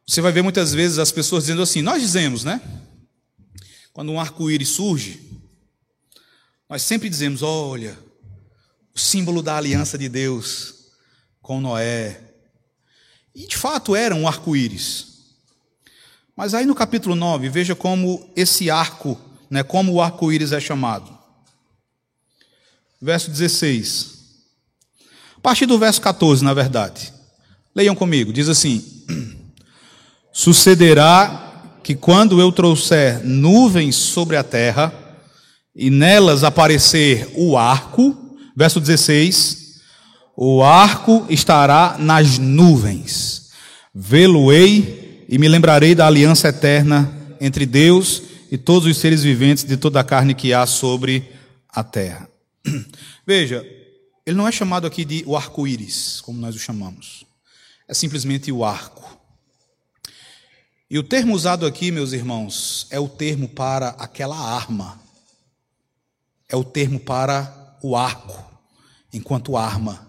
[0.06, 2.60] Você vai ver muitas vezes as pessoas dizendo assim: nós dizemos, né?
[3.94, 5.42] Quando um arco-íris surge,
[6.70, 7.98] nós sempre dizemos: olha,
[8.94, 10.92] o símbolo da aliança de Deus
[11.42, 12.20] com Noé.
[13.34, 15.14] E de fato era um arco-íris.
[16.36, 19.20] Mas aí no capítulo 9, veja como esse arco,
[19.50, 21.18] né, como o arco-íris é chamado.
[23.02, 24.13] Verso 16
[25.44, 27.14] partir do verso 14, na verdade.
[27.76, 28.82] Leiam comigo, diz assim:
[30.32, 34.92] Sucederá que quando eu trouxer nuvens sobre a terra,
[35.76, 39.82] e nelas aparecer o arco, verso 16:
[40.36, 43.50] o arco estará nas nuvens,
[43.94, 49.76] vê-lo-ei e me lembrarei da aliança eterna entre Deus e todos os seres viventes de
[49.76, 51.30] toda a carne que há sobre
[51.70, 52.30] a terra.
[53.28, 53.66] Veja,
[54.26, 57.26] ele não é chamado aqui de o arco-íris, como nós o chamamos.
[57.88, 59.20] É simplesmente o arco.
[60.90, 65.02] E o termo usado aqui, meus irmãos, é o termo para aquela arma.
[66.48, 68.46] É o termo para o arco,
[69.12, 70.08] enquanto arma.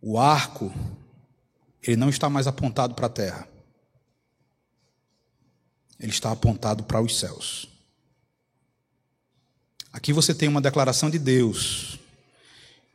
[0.00, 0.72] O arco,
[1.82, 3.48] ele não está mais apontado para a terra.
[5.98, 7.73] Ele está apontado para os céus.
[9.94, 12.00] Aqui você tem uma declaração de Deus,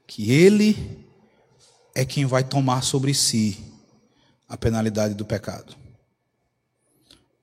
[0.05, 1.07] que Ele
[1.95, 3.57] é quem vai tomar sobre si
[4.49, 5.77] a penalidade do pecado.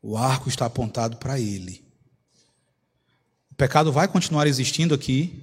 [0.03, 1.83] O arco está apontado para Ele.
[3.51, 5.42] O pecado vai continuar existindo aqui.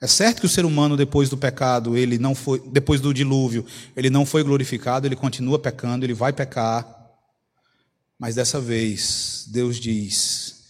[0.00, 3.66] É certo que o ser humano, depois do pecado, ele não foi, depois do dilúvio,
[3.94, 6.88] ele não foi glorificado, ele continua pecando, ele vai pecar.
[8.18, 10.64] Mas dessa vez, Deus diz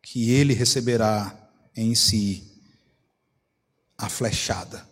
[0.00, 1.47] que ele receberá
[1.80, 2.42] em si
[3.96, 4.84] a flechada.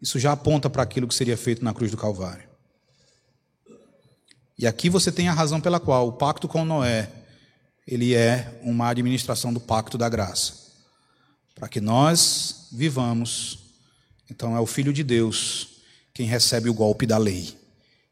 [0.00, 2.46] Isso já aponta para aquilo que seria feito na cruz do Calvário.
[4.58, 7.10] E aqui você tem a razão pela qual o pacto com Noé,
[7.86, 10.66] ele é uma administração do pacto da graça.
[11.54, 13.58] Para que nós vivamos,
[14.30, 15.68] então é o filho de Deus
[16.12, 17.56] quem recebe o golpe da lei,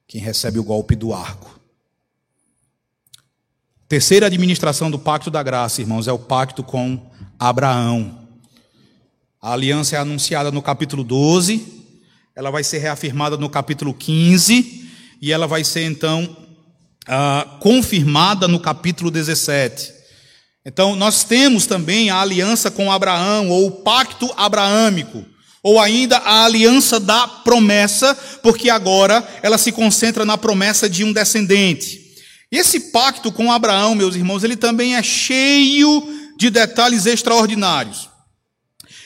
[0.07, 1.61] quem recebe o golpe do arco.
[3.87, 6.99] Terceira administração do pacto da graça, irmãos, é o pacto com
[7.39, 8.19] Abraão.
[9.41, 11.85] A aliança é anunciada no capítulo 12,
[12.35, 14.89] ela vai ser reafirmada no capítulo 15
[15.21, 16.25] e ela vai ser então
[17.07, 19.93] uh, confirmada no capítulo 17.
[20.65, 25.23] Então, nós temos também a aliança com Abraão, ou o pacto abraâmico,
[25.63, 31.13] ou ainda a aliança da promessa, porque agora ela se concentra na promessa de um
[31.13, 32.04] descendente.
[32.55, 38.09] E esse pacto com Abraão, meus irmãos, ele também é cheio de detalhes extraordinários.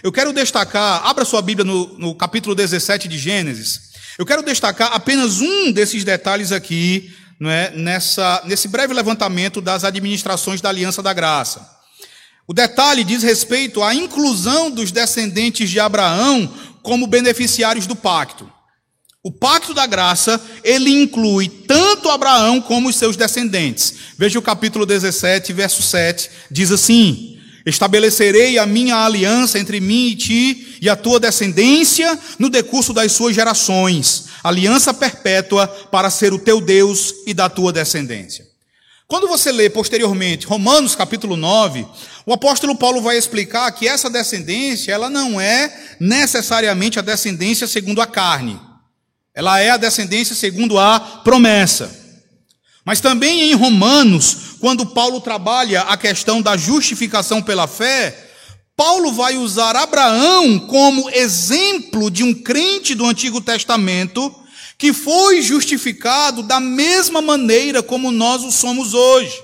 [0.03, 3.81] Eu quero destacar, abra sua Bíblia no, no capítulo 17 de Gênesis.
[4.19, 9.83] Eu quero destacar apenas um desses detalhes aqui, não é, nessa, nesse breve levantamento das
[9.83, 11.67] administrações da Aliança da Graça.
[12.47, 18.58] O detalhe diz respeito à inclusão dos descendentes de Abraão como beneficiários do pacto.
[19.23, 23.93] O pacto da graça, ele inclui tanto Abraão como os seus descendentes.
[24.17, 30.17] Veja o capítulo 17, verso 7, diz assim: Estabelecerei a minha aliança entre mim e
[30.17, 36.39] ti e a tua descendência no decurso das suas gerações, aliança perpétua para ser o
[36.39, 38.47] teu Deus e da tua descendência.
[39.09, 41.85] Quando você lê posteriormente Romanos capítulo 9,
[42.25, 48.01] o apóstolo Paulo vai explicar que essa descendência, ela não é necessariamente a descendência segundo
[48.01, 48.68] a carne.
[49.39, 51.89] Ela é a descendência segundo a promessa.
[52.85, 58.31] Mas também em Romanos, quando Paulo trabalha a questão da justificação pela fé,
[58.77, 64.35] Paulo vai usar Abraão como exemplo de um crente do Antigo Testamento
[64.77, 69.41] que foi justificado da mesma maneira como nós o somos hoje.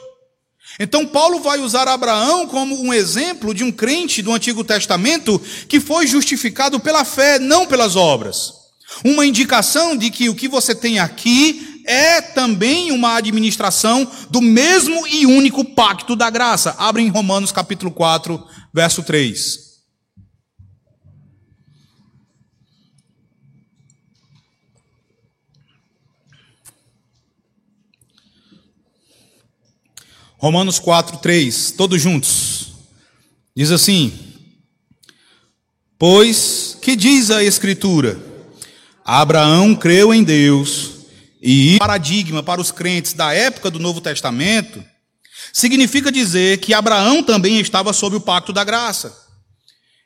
[0.81, 5.79] Então, Paulo vai usar Abraão como um exemplo de um crente do Antigo Testamento que
[5.79, 8.64] foi justificado pela fé, não pelas obras.
[9.05, 15.07] Uma indicação de que o que você tem aqui é também uma administração do mesmo
[15.07, 16.75] e único pacto da graça.
[16.79, 18.43] Abre em Romanos capítulo 4,
[18.73, 19.65] verso 3.
[30.39, 32.73] Romanos 4, 3, todos juntos.
[33.57, 34.13] Diz assim:
[35.99, 38.34] Pois que diz a Escritura?
[39.05, 40.93] Abraão creu em Deus
[41.43, 44.83] e paradigma para os crentes da época do Novo Testamento
[45.53, 49.15] significa dizer que Abraão também estava sob o pacto da graça.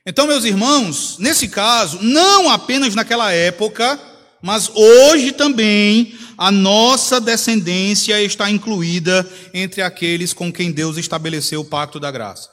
[0.05, 4.01] Então, meus irmãos, nesse caso, não apenas naquela época,
[4.43, 11.65] mas hoje também a nossa descendência está incluída entre aqueles com quem Deus estabeleceu o
[11.65, 12.49] pacto da graça.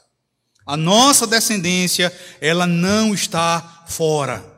[0.66, 4.55] A nossa descendência, ela não está fora.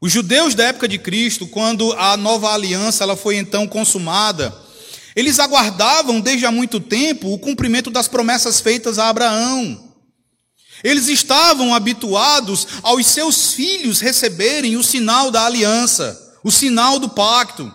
[0.00, 4.54] Os judeus da época de Cristo, quando a nova aliança ela foi então consumada,
[5.16, 9.88] eles aguardavam desde há muito tempo o cumprimento das promessas feitas a Abraão.
[10.84, 17.74] Eles estavam habituados aos seus filhos receberem o sinal da aliança, o sinal do pacto.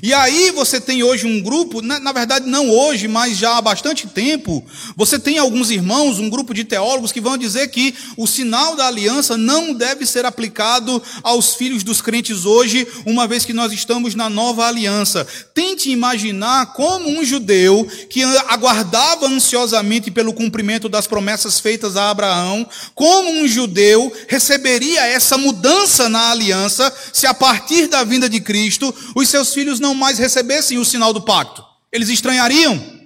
[0.00, 4.06] E aí você tem hoje um grupo, na, verdade não hoje, mas já há bastante
[4.06, 4.64] tempo,
[4.96, 8.86] você tem alguns irmãos, um grupo de teólogos que vão dizer que o sinal da
[8.86, 14.14] aliança não deve ser aplicado aos filhos dos crentes hoje, uma vez que nós estamos
[14.14, 15.26] na nova aliança.
[15.52, 22.66] Tente imaginar como um judeu que aguardava ansiosamente pelo cumprimento das promessas feitas a Abraão,
[22.94, 28.94] como um judeu receberia essa mudança na aliança se a partir da vinda de Cristo
[29.14, 31.62] os seus filhos não mais recebessem o sinal do pacto.
[31.90, 33.02] Eles estranhariam.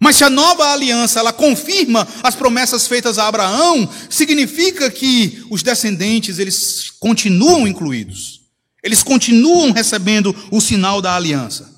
[0.00, 5.62] Mas se a nova aliança ela confirma as promessas feitas a Abraão, significa que os
[5.62, 8.42] descendentes eles continuam incluídos.
[8.82, 11.76] Eles continuam recebendo o sinal da aliança.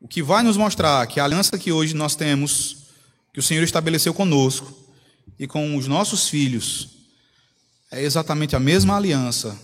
[0.00, 2.88] O que vai nos mostrar que a aliança que hoje nós temos,
[3.32, 4.72] que o Senhor estabeleceu conosco
[5.38, 6.90] e com os nossos filhos,
[7.90, 9.58] é exatamente a mesma aliança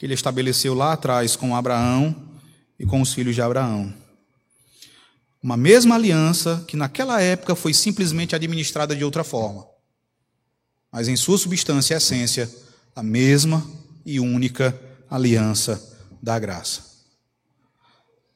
[0.00, 2.16] que ele estabeleceu lá atrás com Abraão
[2.78, 3.92] e com os filhos de Abraão.
[5.42, 9.66] Uma mesma aliança que naquela época foi simplesmente administrada de outra forma,
[10.90, 12.50] mas em sua substância e essência,
[12.96, 13.62] a mesma
[14.06, 14.74] e única
[15.10, 16.80] aliança da graça.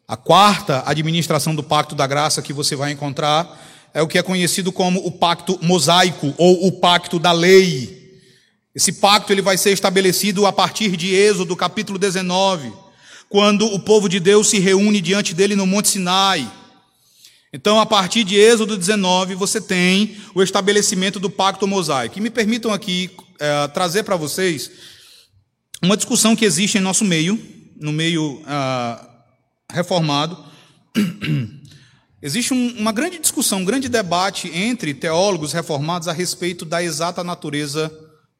[0.07, 3.59] A quarta administração do pacto da graça que você vai encontrar
[3.95, 8.04] é o que é conhecido como o pacto mosaico ou o pacto da lei.
[8.75, 12.72] Esse pacto ele vai ser estabelecido a partir de Êxodo, capítulo 19,
[13.29, 16.51] quando o povo de Deus se reúne diante dele no Monte Sinai.
[17.53, 22.18] Então, a partir de Êxodo 19, você tem o estabelecimento do pacto mosaico.
[22.18, 24.68] E me permitam aqui é, trazer para vocês
[25.81, 27.41] uma discussão que existe em nosso meio,
[27.81, 29.09] no meio ah,
[29.70, 30.37] reformado.
[32.20, 37.22] Existe um, uma grande discussão, um grande debate entre teólogos reformados a respeito da exata
[37.22, 37.93] natureza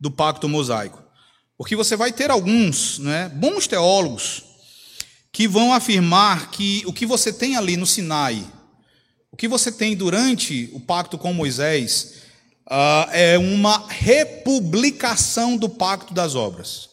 [0.05, 1.03] do pacto mosaico.
[1.57, 4.43] Porque você vai ter alguns né, bons teólogos
[5.33, 8.45] que vão afirmar que o que você tem ali no Sinai,
[9.33, 12.17] o que você tem durante o pacto com Moisés,
[12.67, 16.91] uh, é uma republicação do pacto das obras.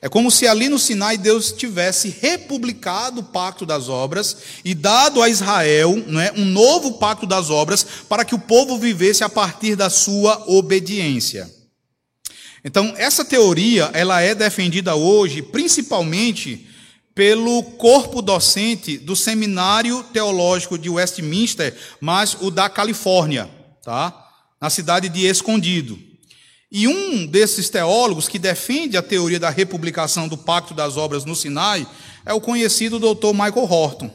[0.00, 5.22] É como se ali no Sinai Deus tivesse republicado o pacto das obras e dado
[5.22, 9.74] a Israel é, um novo pacto das obras para que o povo vivesse a partir
[9.74, 11.50] da sua obediência.
[12.62, 16.66] Então, essa teoria ela é defendida hoje principalmente
[17.14, 23.48] pelo corpo docente do Seminário Teológico de Westminster, mas o da Califórnia,
[23.82, 24.26] tá?
[24.60, 25.98] na cidade de Escondido.
[26.78, 31.34] E um desses teólogos que defende a teoria da republicação do Pacto das Obras no
[31.34, 31.86] Sinai
[32.22, 33.32] é o conhecido Dr.
[33.32, 34.10] Michael Horton.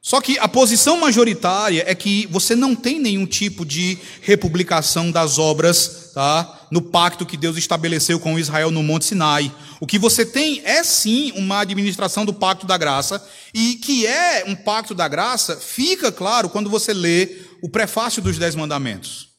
[0.00, 5.38] Só que a posição majoritária é que você não tem nenhum tipo de republicação das
[5.38, 9.54] obras tá, no pacto que Deus estabeleceu com Israel no Monte Sinai.
[9.82, 14.44] O que você tem é sim uma administração do pacto da graça, e que é
[14.46, 19.33] um pacto da graça, fica claro quando você lê o prefácio dos Dez Mandamentos.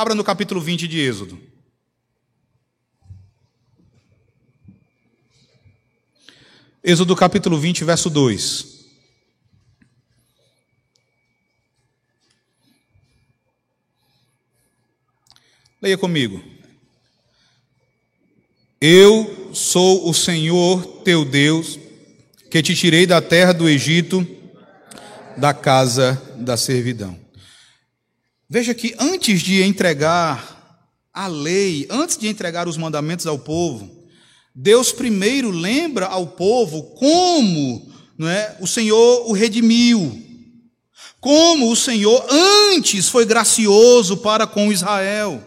[0.00, 1.38] Abra no capítulo 20 de Êxodo.
[6.82, 8.86] Êxodo capítulo 20, verso 2.
[15.82, 16.42] Leia comigo.
[18.80, 21.78] Eu sou o Senhor teu Deus,
[22.50, 24.26] que te tirei da terra do Egito,
[25.36, 27.19] da casa da servidão.
[28.52, 30.80] Veja que antes de entregar
[31.14, 33.88] a lei, antes de entregar os mandamentos ao povo,
[34.52, 37.88] Deus primeiro lembra ao povo como
[38.18, 40.20] não é, o Senhor o redimiu,
[41.20, 45.46] como o Senhor antes foi gracioso para com Israel.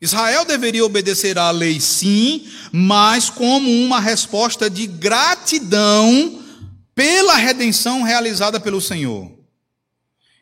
[0.00, 6.42] Israel deveria obedecer à lei, sim, mas como uma resposta de gratidão
[6.94, 9.37] pela redenção realizada pelo Senhor.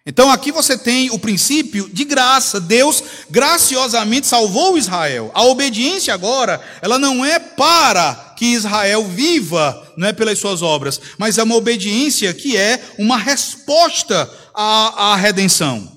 [0.06, 2.60] Então aqui você tem o princípio de graça.
[2.60, 5.32] Deus graciosamente salvou Israel.
[5.34, 11.00] A obediência agora, ela não é para que Israel viva, não é pelas suas obras,
[11.18, 15.96] mas é uma obediência que é uma resposta à, à redenção.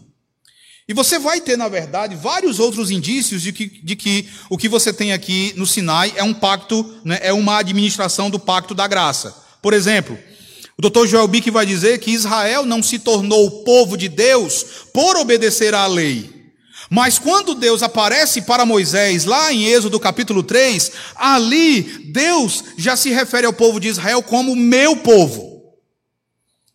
[0.87, 4.67] E você vai ter, na verdade, vários outros indícios de que, de que o que
[4.67, 8.87] você tem aqui no Sinai é um pacto, né, é uma administração do pacto da
[8.87, 9.35] graça.
[9.61, 10.17] Por exemplo,
[10.79, 11.07] o Dr.
[11.07, 14.63] Joel Bick vai dizer que Israel não se tornou o povo de Deus
[14.93, 16.53] por obedecer à lei.
[16.89, 21.81] Mas quando Deus aparece para Moisés, lá em Êxodo capítulo 3, ali
[22.13, 25.75] Deus já se refere ao povo de Israel como meu povo.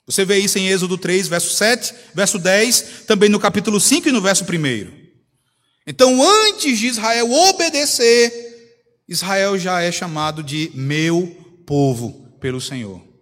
[0.07, 4.13] Você vê isso em Êxodo 3, verso 7, verso 10, também no capítulo 5 e
[4.13, 4.93] no verso 1.
[5.87, 8.53] Então, antes de Israel obedecer
[9.09, 11.27] Israel já é chamado de meu
[11.65, 13.14] povo pelo Senhor.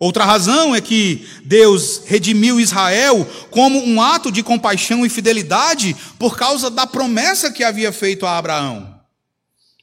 [0.00, 6.38] Outra razão é que Deus redimiu Israel como um ato de compaixão e fidelidade por
[6.38, 8.98] causa da promessa que havia feito a Abraão.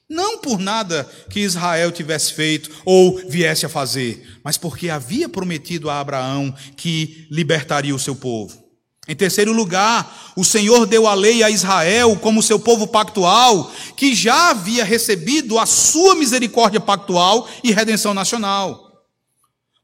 [0.09, 5.87] Não por nada que Israel tivesse feito ou viesse a fazer, mas porque havia prometido
[5.87, 8.65] a Abraão que libertaria o seu povo.
[9.07, 14.15] Em terceiro lugar, o Senhor deu a lei a Israel como seu povo pactual, que
[14.15, 18.86] já havia recebido a sua misericórdia pactual e redenção nacional.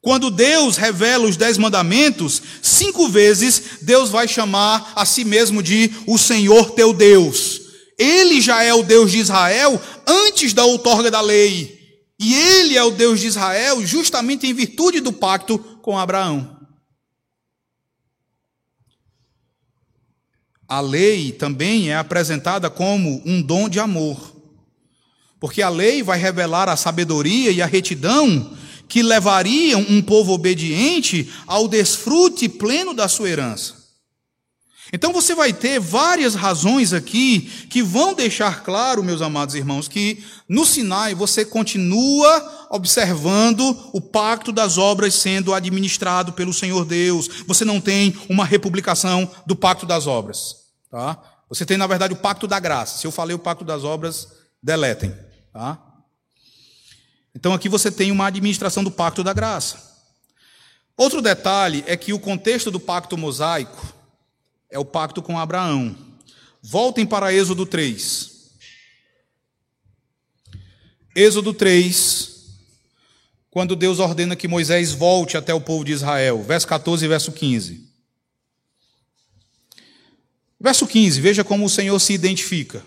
[0.04, 5.90] Quando Deus revela os dez mandamentos, cinco vezes Deus vai chamar a si mesmo de
[6.06, 7.62] o Senhor teu Deus.
[7.98, 11.80] Ele já é o Deus de Israel antes da outorga da lei.
[12.20, 16.54] E ele é o Deus de Israel justamente em virtude do pacto com Abraão.
[20.68, 24.36] A lei também é apresentada como um dom de amor.
[25.40, 28.58] Porque a lei vai revelar a sabedoria e a retidão
[28.88, 33.84] que levariam um povo obediente ao desfrute pleno da sua herança.
[34.94, 40.24] Então você vai ter várias razões aqui que vão deixar claro, meus amados irmãos, que
[40.48, 47.28] no Sinai você continua observando o pacto das obras sendo administrado pelo Senhor Deus.
[47.48, 50.58] Você não tem uma republicação do pacto das obras,
[50.92, 51.20] tá?
[51.50, 53.00] Você tem na verdade o pacto da graça.
[53.00, 54.28] Se eu falei o pacto das obras,
[54.62, 55.12] deletem,
[55.52, 55.83] tá?
[57.36, 59.92] Então aqui você tem uma administração do pacto da graça.
[60.96, 63.94] Outro detalhe é que o contexto do pacto mosaico
[64.70, 65.96] é o pacto com Abraão.
[66.62, 68.32] Voltem para Êxodo 3.
[71.16, 72.34] Êxodo 3,
[73.52, 77.32] quando Deus ordena que Moisés volte até o povo de Israel, verso 14 e verso
[77.32, 77.88] 15.
[80.60, 82.84] Verso 15, veja como o Senhor se identifica.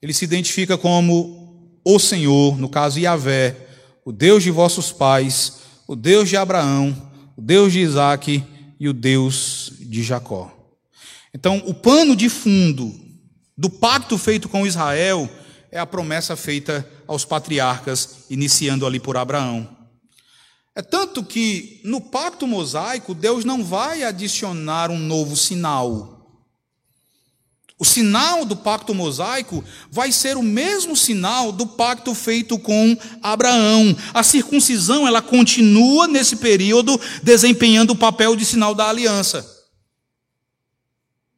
[0.00, 1.43] Ele se identifica como
[1.84, 3.56] o Senhor, no caso Yahvé,
[4.04, 6.96] o Deus de vossos pais, o Deus de Abraão,
[7.36, 8.42] o Deus de Isaac
[8.80, 10.50] e o Deus de Jacó.
[11.34, 12.94] Então, o pano de fundo
[13.56, 15.28] do pacto feito com Israel
[15.70, 19.68] é a promessa feita aos patriarcas, iniciando ali por Abraão.
[20.76, 26.13] É tanto que no pacto mosaico, Deus não vai adicionar um novo sinal.
[27.78, 33.96] O sinal do pacto mosaico vai ser o mesmo sinal do pacto feito com Abraão.
[34.12, 39.54] A circuncisão, ela continua nesse período desempenhando o papel de sinal da aliança.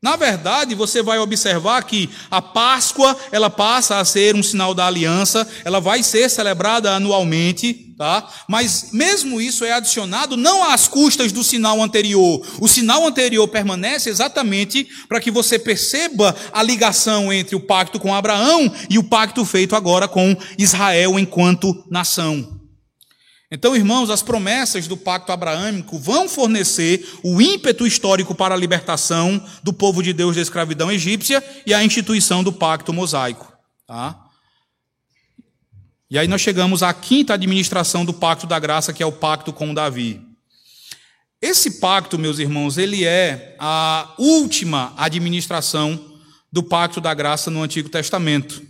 [0.03, 4.87] Na verdade, você vai observar que a Páscoa, ela passa a ser um sinal da
[4.87, 8.29] aliança, ela vai ser celebrada anualmente, tá?
[8.49, 12.47] Mas mesmo isso é adicionado não às custas do sinal anterior.
[12.61, 18.15] O sinal anterior permanece exatamente para que você perceba a ligação entre o pacto com
[18.15, 22.57] Abraão e o pacto feito agora com Israel enquanto nação.
[23.51, 29.43] Então, irmãos, as promessas do pacto abraâmico vão fornecer o ímpeto histórico para a libertação
[29.63, 33.53] do povo de Deus da escravidão egípcia e a instituição do pacto mosaico.
[33.87, 34.26] Tá?
[36.11, 39.53] E aí nós chegamos à quinta administração do pacto da graça, que é o pacto
[39.53, 40.21] com Davi.
[41.43, 46.17] Esse pacto, meus irmãos, ele é a última administração
[46.51, 48.63] do pacto da graça no Antigo Testamento.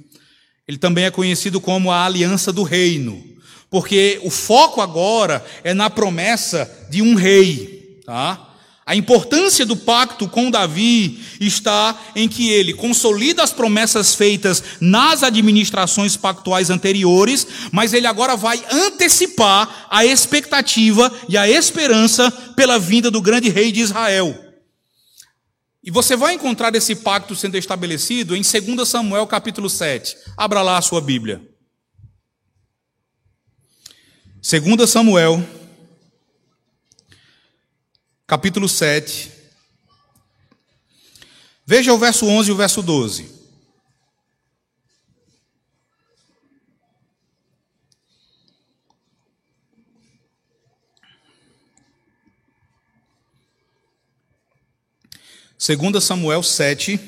[0.66, 3.36] Ele também é conhecido como a aliança do reino
[3.70, 8.54] porque o foco agora é na promessa de um rei, tá?
[8.88, 15.24] A importância do pacto com Davi está em que ele consolida as promessas feitas nas
[15.24, 23.10] administrações pactuais anteriores, mas ele agora vai antecipar a expectativa e a esperança pela vinda
[23.10, 24.32] do grande rei de Israel.
[25.82, 30.16] E você vai encontrar esse pacto sendo estabelecido em 2 Samuel capítulo 7.
[30.36, 31.42] Abra lá a sua Bíblia.
[34.48, 35.44] 2 Samuel,
[38.26, 39.32] capítulo 7.
[41.64, 43.36] Veja o verso 11 e o verso 12.
[55.58, 57.00] Segunda Samuel 7,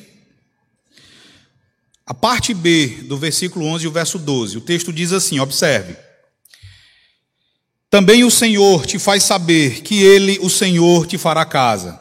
[2.04, 4.56] a parte B do versículo 11 e o verso 12.
[4.56, 6.07] O texto diz assim: observe.
[7.90, 12.00] Também o Senhor te faz saber que Ele, o Senhor, te fará casa.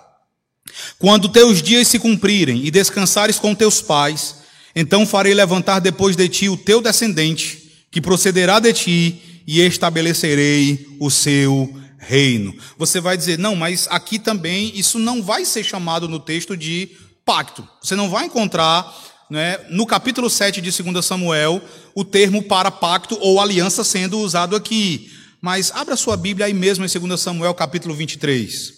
[0.99, 4.35] Quando teus dias se cumprirem e descansares com teus pais,
[4.75, 10.85] então farei levantar depois de ti o teu descendente, que procederá de ti, e estabelecerei
[10.99, 12.53] o seu reino.
[12.77, 16.91] Você vai dizer, não, mas aqui também isso não vai ser chamado no texto de
[17.25, 17.65] pacto.
[17.81, 18.93] Você não vai encontrar
[19.29, 21.61] né, no capítulo 7 de 2 Samuel,
[21.95, 25.11] o termo para pacto ou aliança sendo usado aqui.
[25.41, 28.73] Mas abra sua Bíblia aí mesmo em 2 Samuel, capítulo 23.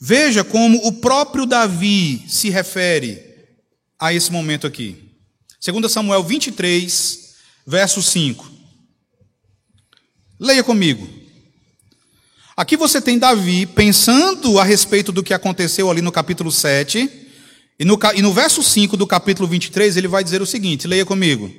[0.00, 3.22] Veja como o próprio Davi se refere
[3.98, 5.12] a esse momento aqui.
[5.64, 7.34] 2 Samuel 23,
[7.66, 8.50] verso 5.
[10.40, 11.08] Leia comigo.
[12.56, 17.08] Aqui você tem Davi pensando a respeito do que aconteceu ali no capítulo 7.
[17.78, 21.06] E no, e no verso 5 do capítulo 23, ele vai dizer o seguinte: leia
[21.06, 21.52] comigo.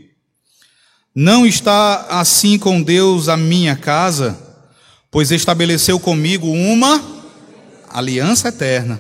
[1.15, 4.35] Não está assim com Deus a minha casa,
[5.11, 6.99] pois estabeleceu comigo uma
[7.87, 8.99] aliança eterna,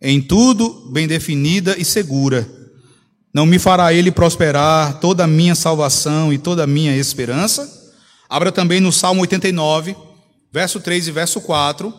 [0.00, 2.48] em tudo bem definida e segura.
[3.34, 7.70] Não me fará ele prosperar toda a minha salvação e toda a minha esperança?
[8.30, 9.94] Abra também no Salmo 89,
[10.50, 11.92] verso 3 e verso 4.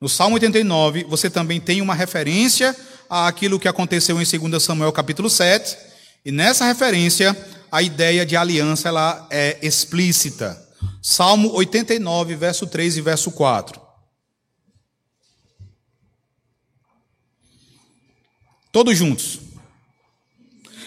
[0.00, 2.74] No Salmo 89, você também tem uma referência
[3.10, 5.76] àquilo que aconteceu em 2 Samuel capítulo 7.
[6.24, 7.36] E nessa referência,
[7.70, 10.60] a ideia de aliança ela é explícita.
[11.02, 13.80] Salmo 89, verso 3 e verso 4.
[18.70, 19.40] Todos juntos.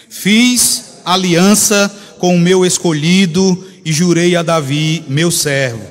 [0.08, 5.90] Fiz aliança com o meu escolhido e jurei a Davi, meu servo,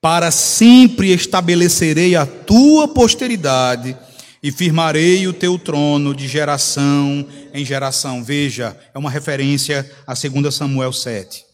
[0.00, 3.96] para sempre estabelecerei a tua posteridade
[4.42, 8.24] e firmarei o teu trono de geração em geração.
[8.24, 11.44] Veja, é uma referência a 2 Samuel 7.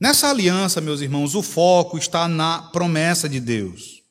[0.00, 4.02] Nessa aliança, meus irmãos, o foco está na promessa de Deus.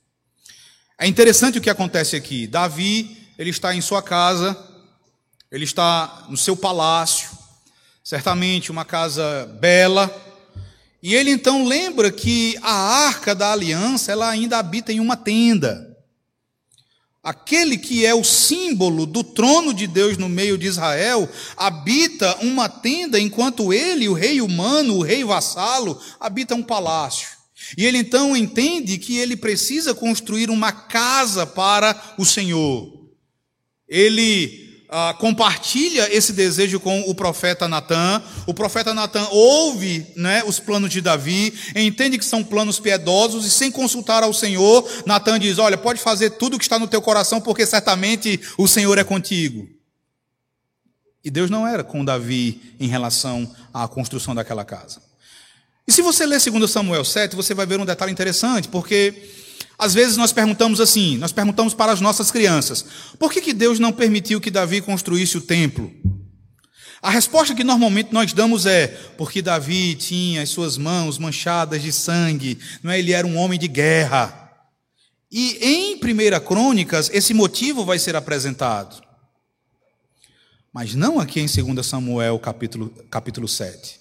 [0.99, 2.45] É interessante o que acontece aqui.
[2.45, 4.57] Davi, ele está em sua casa,
[5.49, 7.29] ele está no seu palácio,
[8.03, 10.13] certamente uma casa bela,
[11.01, 12.73] e ele então lembra que a
[13.07, 15.86] arca da aliança, ela ainda habita em uma tenda.
[17.27, 22.69] Aquele que é o símbolo do trono de Deus no meio de Israel, habita uma
[22.69, 27.27] tenda, enquanto ele, o rei humano, o rei vassalo, habita um palácio.
[27.77, 32.97] E ele então entende que ele precisa construir uma casa para o Senhor.
[33.89, 38.21] Ele ah, compartilha esse desejo com o profeta Natan.
[38.45, 43.49] O profeta Natan ouve né, os planos de Davi, entende que são planos piedosos e,
[43.49, 47.01] sem consultar ao Senhor, Natan diz: Olha, pode fazer tudo o que está no teu
[47.01, 49.67] coração, porque certamente o Senhor é contigo.
[51.23, 55.01] E Deus não era com Davi em relação à construção daquela casa.
[55.85, 59.13] E se você ler 2 Samuel 7, você vai ver um detalhe interessante, porque
[59.77, 62.85] às vezes nós perguntamos assim, nós perguntamos para as nossas crianças:
[63.19, 65.93] por que, que Deus não permitiu que Davi construísse o templo?
[67.01, 68.87] A resposta que normalmente nós damos é:
[69.17, 72.97] porque Davi tinha as suas mãos manchadas de sangue, não é?
[72.97, 74.43] ele era um homem de guerra.
[75.31, 79.05] E em 1 Crônicas, esse motivo vai ser apresentado.
[80.73, 83.99] Mas não aqui em 2 Samuel, capítulo, capítulo 7.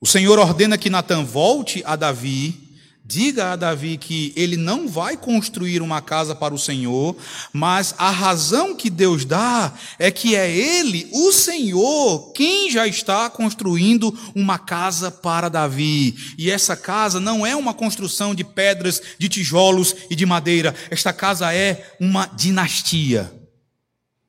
[0.00, 2.65] O Senhor ordena que Natan volte a Davi
[3.08, 7.16] Diga a Davi que ele não vai construir uma casa para o Senhor,
[7.52, 13.30] mas a razão que Deus dá é que é ele, o Senhor, quem já está
[13.30, 16.16] construindo uma casa para Davi.
[16.36, 20.74] E essa casa não é uma construção de pedras, de tijolos e de madeira.
[20.90, 23.32] Esta casa é uma dinastia,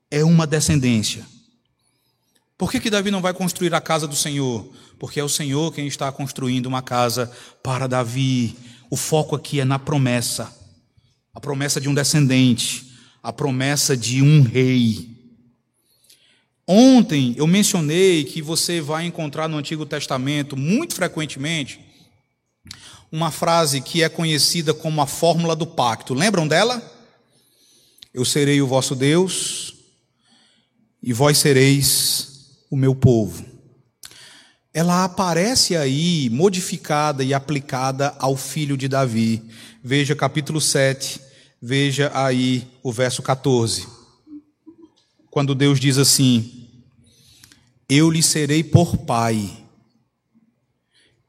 [0.08, 1.26] é uma descendência.
[2.56, 4.68] Por que, que Davi não vai construir a casa do Senhor?
[4.98, 7.30] Porque é o Senhor quem está construindo uma casa
[7.62, 8.56] para Davi.
[8.90, 10.56] O foco aqui é na promessa
[11.38, 15.08] a promessa de um descendente, a promessa de um rei.
[16.66, 21.78] Ontem eu mencionei que você vai encontrar no Antigo Testamento, muito frequentemente,
[23.12, 26.12] uma frase que é conhecida como a fórmula do pacto.
[26.12, 26.82] Lembram dela?
[28.12, 29.74] Eu serei o vosso Deus
[31.00, 33.47] e vós sereis o meu povo
[34.78, 39.42] ela aparece aí modificada e aplicada ao filho de Davi.
[39.82, 41.20] Veja capítulo 7,
[41.60, 43.88] veja aí o verso 14.
[45.32, 46.68] Quando Deus diz assim:
[47.88, 49.50] Eu lhe serei por pai,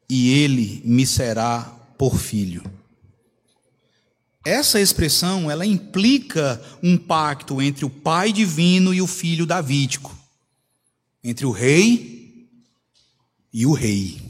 [0.08, 1.62] e ele me será
[1.98, 2.64] por filho.
[4.46, 10.16] Essa expressão, ela implica um pacto entre o pai divino e o filho davídico,
[11.24, 12.19] entre o rei
[13.54, 14.30] e o rei.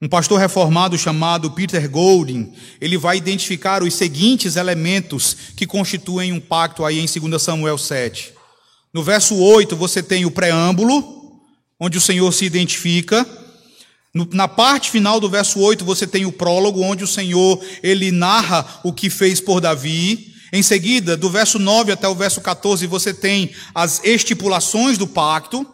[0.00, 6.40] Um pastor reformado chamado Peter Golding, ele vai identificar os seguintes elementos que constituem um
[6.40, 8.34] pacto aí em 2 Samuel 7.
[8.92, 11.40] No verso 8 você tem o preâmbulo,
[11.78, 13.24] onde o Senhor se identifica.
[14.32, 18.80] Na parte final do verso 8 você tem o prólogo, onde o Senhor ele narra
[18.82, 20.34] o que fez por Davi.
[20.52, 25.64] Em seguida, do verso 9 até o verso 14, você tem as estipulações do pacto,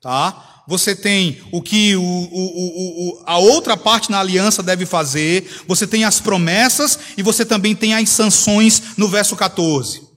[0.00, 0.62] tá?
[0.66, 5.86] Você tem o que o, o, o, a outra parte na aliança deve fazer, você
[5.86, 10.08] tem as promessas e você também tem as sanções no verso 14.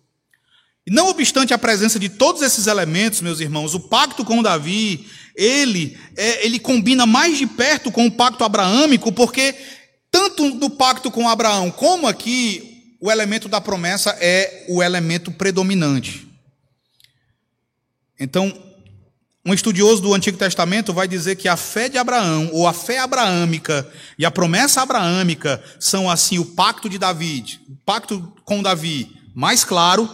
[0.86, 5.08] E não obstante a presença de todos esses elementos, meus irmãos, o pacto com Davi,
[5.36, 9.56] ele, é, ele combina mais de perto com o pacto abraâmico, porque
[10.12, 16.28] tanto no pacto com Abraão como aqui, o elemento da promessa é o elemento predominante.
[18.20, 18.54] Então,
[19.46, 23.00] um estudioso do Antigo Testamento vai dizer que a fé de Abraão, ou a fé
[23.00, 23.88] abraâmica
[24.18, 29.66] e a promessa abraâmica são assim o pacto de Davi, o pacto com Davi, mais
[29.66, 30.10] claro,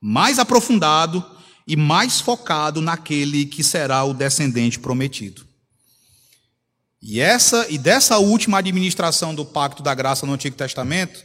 [0.00, 1.24] mais aprofundado
[1.66, 5.46] e mais focado naquele que será o descendente prometido.
[7.00, 11.22] E essa e dessa última administração do pacto da graça no Antigo Testamento,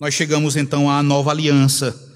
[0.00, 2.07] nós chegamos então à nova aliança,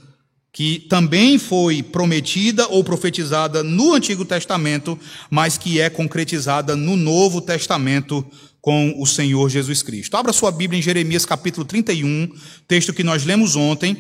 [0.53, 4.99] que também foi prometida ou profetizada no Antigo Testamento,
[5.31, 8.25] mas que é concretizada no Novo Testamento
[8.61, 10.17] com o Senhor Jesus Cristo.
[10.17, 12.31] Abra sua Bíblia em Jeremias capítulo 31,
[12.69, 13.97] texto que nós lemos ontem.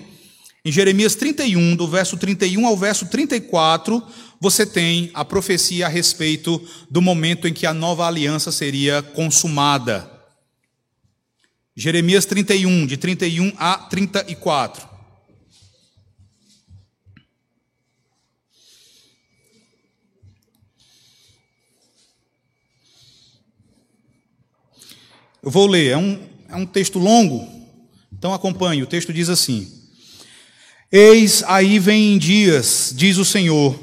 [0.64, 4.00] Em Jeremias 31, do verso 31 ao verso 34,
[4.38, 10.08] você tem a profecia a respeito do momento em que a nova aliança seria consumada.
[11.74, 14.91] Jeremias 31, de 31 a 34.
[25.42, 27.44] Eu vou ler, é um, é um texto longo,
[28.12, 28.80] então acompanhe.
[28.80, 29.68] O texto diz assim.
[30.90, 33.76] Eis aí vem dias, diz o Senhor,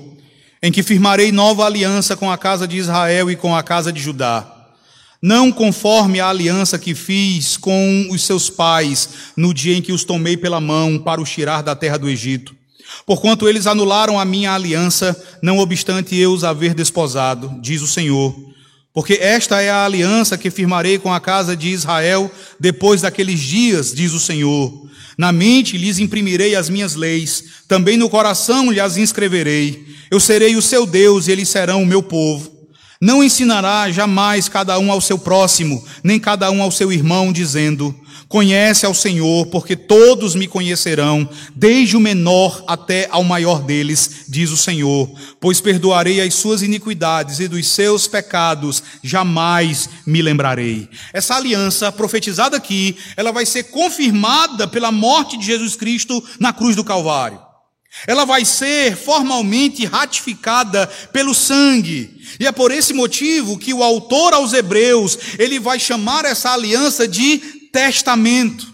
[0.64, 4.00] em que firmarei nova aliança com a casa de Israel e com a casa de
[4.00, 4.50] Judá.
[5.22, 10.06] Não conforme a aliança que fiz com os seus pais no dia em que os
[10.06, 12.56] tomei pela mão para os tirar da terra do Egito.
[13.06, 18.49] Porquanto eles anularam a minha aliança, não obstante eu os haver desposado, diz o Senhor.
[19.00, 22.30] Porque esta é a aliança que firmarei com a casa de Israel
[22.60, 24.90] depois daqueles dias, diz o Senhor.
[25.18, 29.88] Na mente lhes imprimirei as minhas leis, também no coração lhes inscreverei.
[30.12, 32.59] Eu serei o seu Deus e eles serão o meu povo.
[33.02, 37.96] Não ensinará jamais cada um ao seu próximo, nem cada um ao seu irmão, dizendo:
[38.28, 44.52] Conhece ao Senhor, porque todos me conhecerão, desde o menor até ao maior deles, diz
[44.52, 45.10] o Senhor.
[45.40, 50.90] Pois perdoarei as suas iniquidades e dos seus pecados jamais me lembrarei.
[51.14, 56.76] Essa aliança profetizada aqui, ela vai ser confirmada pela morte de Jesus Cristo na cruz
[56.76, 57.49] do Calvário.
[58.08, 62.18] Ela vai ser formalmente ratificada pelo sangue.
[62.40, 67.08] E é por esse motivo que o autor aos Hebreus, ele vai chamar essa aliança
[67.08, 67.38] de
[67.72, 68.74] testamento.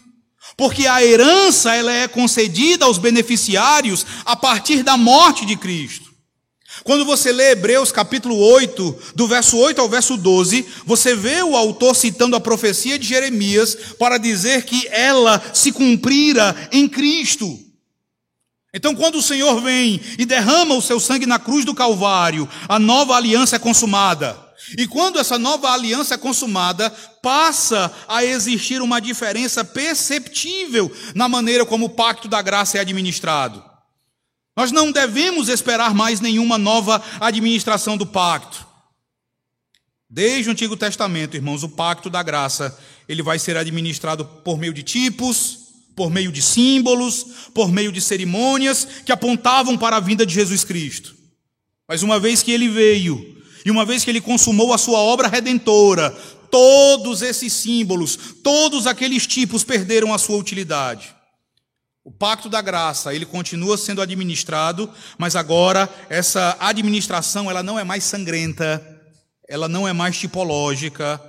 [0.57, 6.05] Porque a herança ela é concedida aos beneficiários a partir da morte de Cristo.
[6.83, 11.55] Quando você lê Hebreus capítulo 8, do verso 8 ao verso 12, você vê o
[11.55, 17.64] autor citando a profecia de Jeremias para dizer que ela se cumprira em Cristo.
[18.75, 22.77] Então, quando o Senhor vem e derrama o seu sangue na cruz do Calvário, a
[22.77, 24.37] nova aliança é consumada.
[24.77, 26.89] E quando essa nova aliança é consumada,
[27.21, 33.63] passa a existir uma diferença perceptível na maneira como o pacto da graça é administrado.
[34.57, 38.67] Nós não devemos esperar mais nenhuma nova administração do pacto.
[40.09, 44.73] Desde o Antigo Testamento, irmãos, o pacto da graça, ele vai ser administrado por meio
[44.73, 45.64] de tipos,
[45.95, 50.63] por meio de símbolos, por meio de cerimônias que apontavam para a vinda de Jesus
[50.63, 51.15] Cristo.
[51.87, 53.35] Mas uma vez que ele veio
[53.65, 56.11] e uma vez que ele consumou a sua obra redentora,
[56.51, 61.15] todos esses símbolos, todos aqueles tipos perderam a sua utilidade.
[62.03, 64.87] O pacto da graça, ele continua sendo administrado,
[65.17, 68.79] mas agora essa administração, ela não é mais sangrenta,
[69.49, 71.19] ela não é mais tipológica.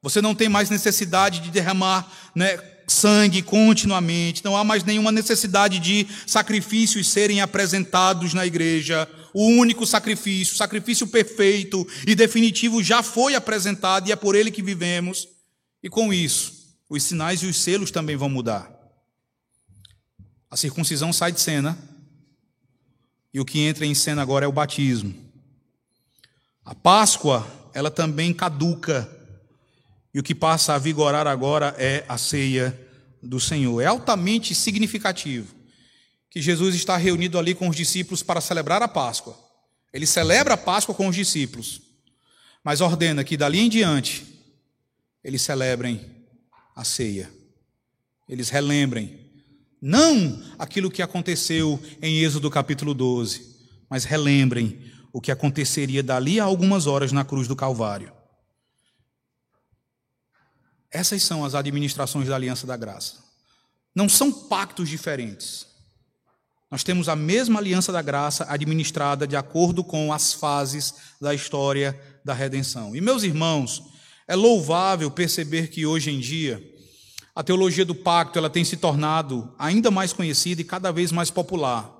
[0.00, 2.56] Você não tem mais necessidade de derramar né,
[2.90, 9.86] sangue continuamente, não há mais nenhuma necessidade de sacrifícios serem apresentados na igreja o único
[9.86, 15.28] sacrifício, o sacrifício perfeito e definitivo já foi apresentado e é por ele que vivemos.
[15.82, 18.70] E com isso, os sinais e os selos também vão mudar.
[20.50, 21.78] A circuncisão sai de cena
[23.32, 25.14] e o que entra em cena agora é o batismo.
[26.64, 29.08] A Páscoa, ela também caduca
[30.12, 32.78] e o que passa a vigorar agora é a ceia
[33.22, 33.80] do Senhor.
[33.80, 35.54] É altamente significativo
[36.28, 39.36] que Jesus está reunido ali com os discípulos para celebrar a Páscoa.
[39.92, 41.80] Ele celebra a Páscoa com os discípulos,
[42.62, 44.26] mas ordena que dali em diante
[45.22, 46.00] eles celebrem
[46.74, 47.30] a ceia.
[48.28, 49.18] Eles relembrem
[49.82, 53.56] Não aquilo que aconteceu em Êxodo capítulo 12,
[53.88, 54.78] mas relembrem
[55.12, 58.19] o que aconteceria dali a algumas horas na cruz do Calvário.
[60.90, 63.16] Essas são as administrações da Aliança da Graça.
[63.94, 65.66] Não são pactos diferentes.
[66.70, 72.00] Nós temos a mesma aliança da graça administrada de acordo com as fases da história
[72.24, 72.94] da redenção.
[72.94, 73.82] E, meus irmãos,
[74.28, 76.62] é louvável perceber que hoje em dia
[77.34, 81.30] a teologia do pacto ela tem se tornado ainda mais conhecida e cada vez mais
[81.30, 81.90] popular.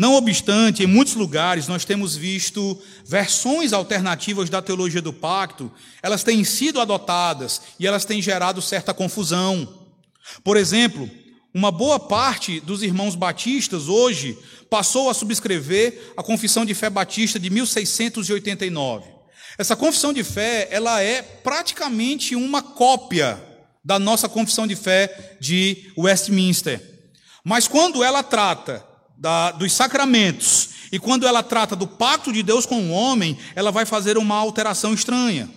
[0.00, 5.70] Não obstante, em muitos lugares nós temos visto versões alternativas da teologia do pacto,
[6.02, 9.84] elas têm sido adotadas e elas têm gerado certa confusão.
[10.42, 11.06] Por exemplo,
[11.52, 14.38] uma boa parte dos irmãos batistas hoje
[14.70, 19.04] passou a subscrever a Confissão de Fé Batista de 1689.
[19.58, 23.38] Essa confissão de fé, ela é praticamente uma cópia
[23.84, 26.80] da nossa confissão de fé de Westminster.
[27.44, 28.88] Mas quando ela trata
[29.20, 33.70] da, dos sacramentos e quando ela trata do pacto de Deus com o homem, ela
[33.70, 35.48] vai fazer uma alteração estranha.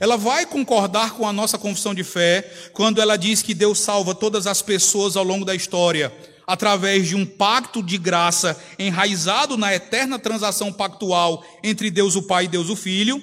[0.00, 4.14] Ela vai concordar com a nossa confissão de fé quando ela diz que Deus salva
[4.14, 6.12] todas as pessoas ao longo da história
[6.46, 12.44] através de um pacto de graça enraizado na eterna transação pactual entre Deus o Pai
[12.44, 13.22] e Deus o Filho.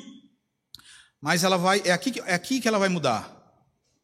[1.21, 3.31] Mas ela vai é aqui, é aqui que ela vai mudar.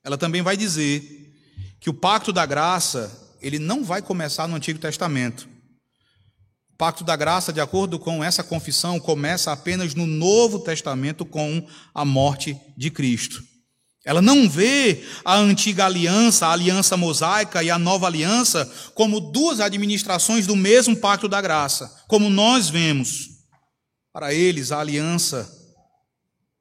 [0.03, 1.33] Ela também vai dizer
[1.79, 5.47] que o pacto da graça, ele não vai começar no Antigo Testamento.
[6.73, 11.65] O pacto da graça, de acordo com essa confissão, começa apenas no Novo Testamento com
[11.95, 13.41] a morte de Cristo.
[14.03, 19.59] Ela não vê a antiga aliança, a aliança mosaica e a nova aliança como duas
[19.59, 23.29] administrações do mesmo pacto da graça, como nós vemos.
[24.13, 25.49] Para eles, a aliança,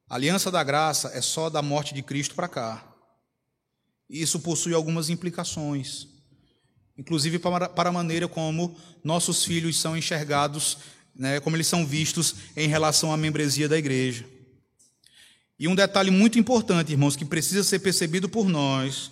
[0.09, 2.83] a aliança da graça é só da morte de Cristo para cá.
[4.09, 6.16] Isso possui algumas implicações
[6.97, 10.77] inclusive para a maneira como nossos filhos são enxergados,
[11.15, 14.25] né, como eles são vistos em relação à membresia da igreja.
[15.59, 19.11] E um detalhe muito importante, irmãos, que precisa ser percebido por nós,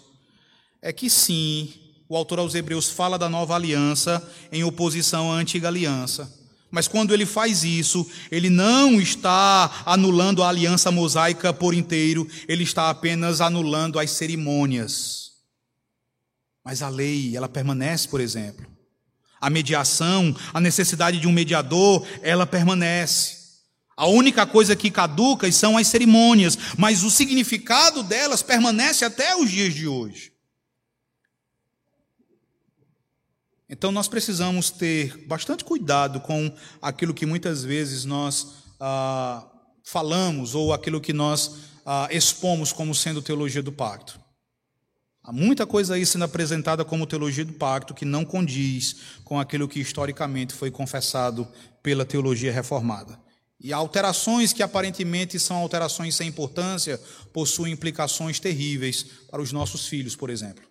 [0.82, 1.74] é que sim,
[2.08, 4.22] o autor aos Hebreus fala da nova aliança
[4.52, 6.32] em oposição à antiga aliança.
[6.70, 12.64] Mas quando ele faz isso, ele não está anulando a aliança mosaica por inteiro, ele
[12.64, 15.25] está apenas anulando as cerimônias.
[16.66, 18.66] Mas a lei, ela permanece, por exemplo.
[19.40, 23.46] A mediação, a necessidade de um mediador, ela permanece.
[23.96, 29.52] A única coisa que caduca são as cerimônias, mas o significado delas permanece até os
[29.52, 30.34] dias de hoje.
[33.70, 36.52] Então nós precisamos ter bastante cuidado com
[36.82, 39.48] aquilo que muitas vezes nós ah,
[39.84, 44.25] falamos ou aquilo que nós ah, expomos como sendo teologia do pacto.
[45.28, 49.68] Há muita coisa aí sendo apresentada como teologia do pacto que não condiz com aquilo
[49.68, 51.48] que historicamente foi confessado
[51.82, 53.20] pela teologia reformada.
[53.60, 57.02] E alterações que aparentemente são alterações sem importância
[57.34, 60.64] possuem implicações terríveis para os nossos filhos, por exemplo.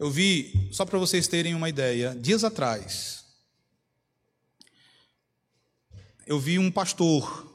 [0.00, 3.24] Eu vi, só para vocês terem uma ideia, dias atrás,
[6.26, 7.46] eu vi um pastor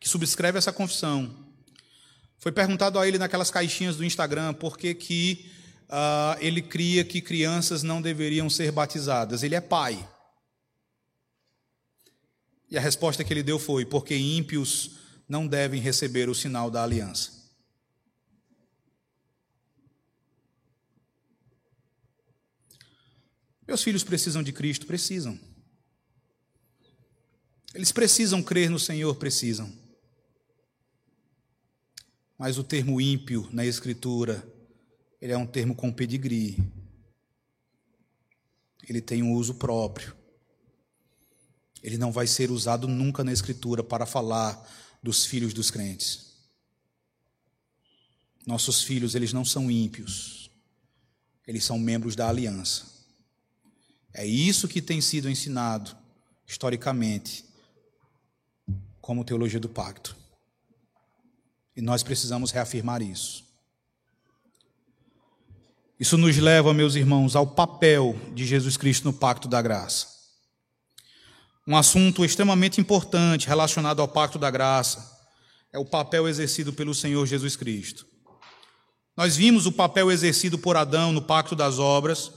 [0.00, 1.39] que subscreve essa confissão
[2.40, 5.50] foi perguntado a ele naquelas caixinhas do Instagram por que, que
[5.90, 9.42] uh, ele cria que crianças não deveriam ser batizadas.
[9.42, 10.08] Ele é pai.
[12.70, 14.92] E a resposta que ele deu foi: porque ímpios
[15.28, 17.38] não devem receber o sinal da aliança.
[23.68, 24.86] Meus filhos precisam de Cristo?
[24.86, 25.38] Precisam.
[27.74, 29.14] Eles precisam crer no Senhor?
[29.14, 29.79] Precisam.
[32.40, 34.42] Mas o termo ímpio na Escritura,
[35.20, 36.56] ele é um termo com pedigree.
[38.88, 40.16] Ele tem um uso próprio.
[41.82, 44.58] Ele não vai ser usado nunca na Escritura para falar
[45.02, 46.32] dos filhos dos crentes.
[48.46, 50.50] Nossos filhos, eles não são ímpios.
[51.46, 52.86] Eles são membros da aliança.
[54.14, 55.94] É isso que tem sido ensinado
[56.46, 57.44] historicamente
[58.98, 60.19] como teologia do pacto.
[61.80, 63.42] E nós precisamos reafirmar isso.
[65.98, 70.06] Isso nos leva, meus irmãos, ao papel de Jesus Cristo no pacto da graça.
[71.66, 75.10] Um assunto extremamente importante relacionado ao pacto da graça
[75.72, 78.04] é o papel exercido pelo Senhor Jesus Cristo.
[79.16, 82.30] Nós vimos o papel exercido por Adão no pacto das obras,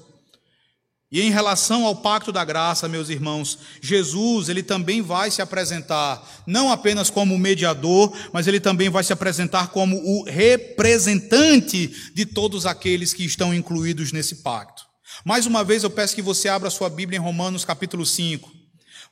[1.14, 6.28] E em relação ao pacto da graça, meus irmãos, Jesus, ele também vai se apresentar
[6.48, 12.66] não apenas como mediador, mas ele também vai se apresentar como o representante de todos
[12.66, 14.88] aqueles que estão incluídos nesse pacto.
[15.24, 18.63] Mais uma vez eu peço que você abra sua Bíblia em Romanos capítulo 5.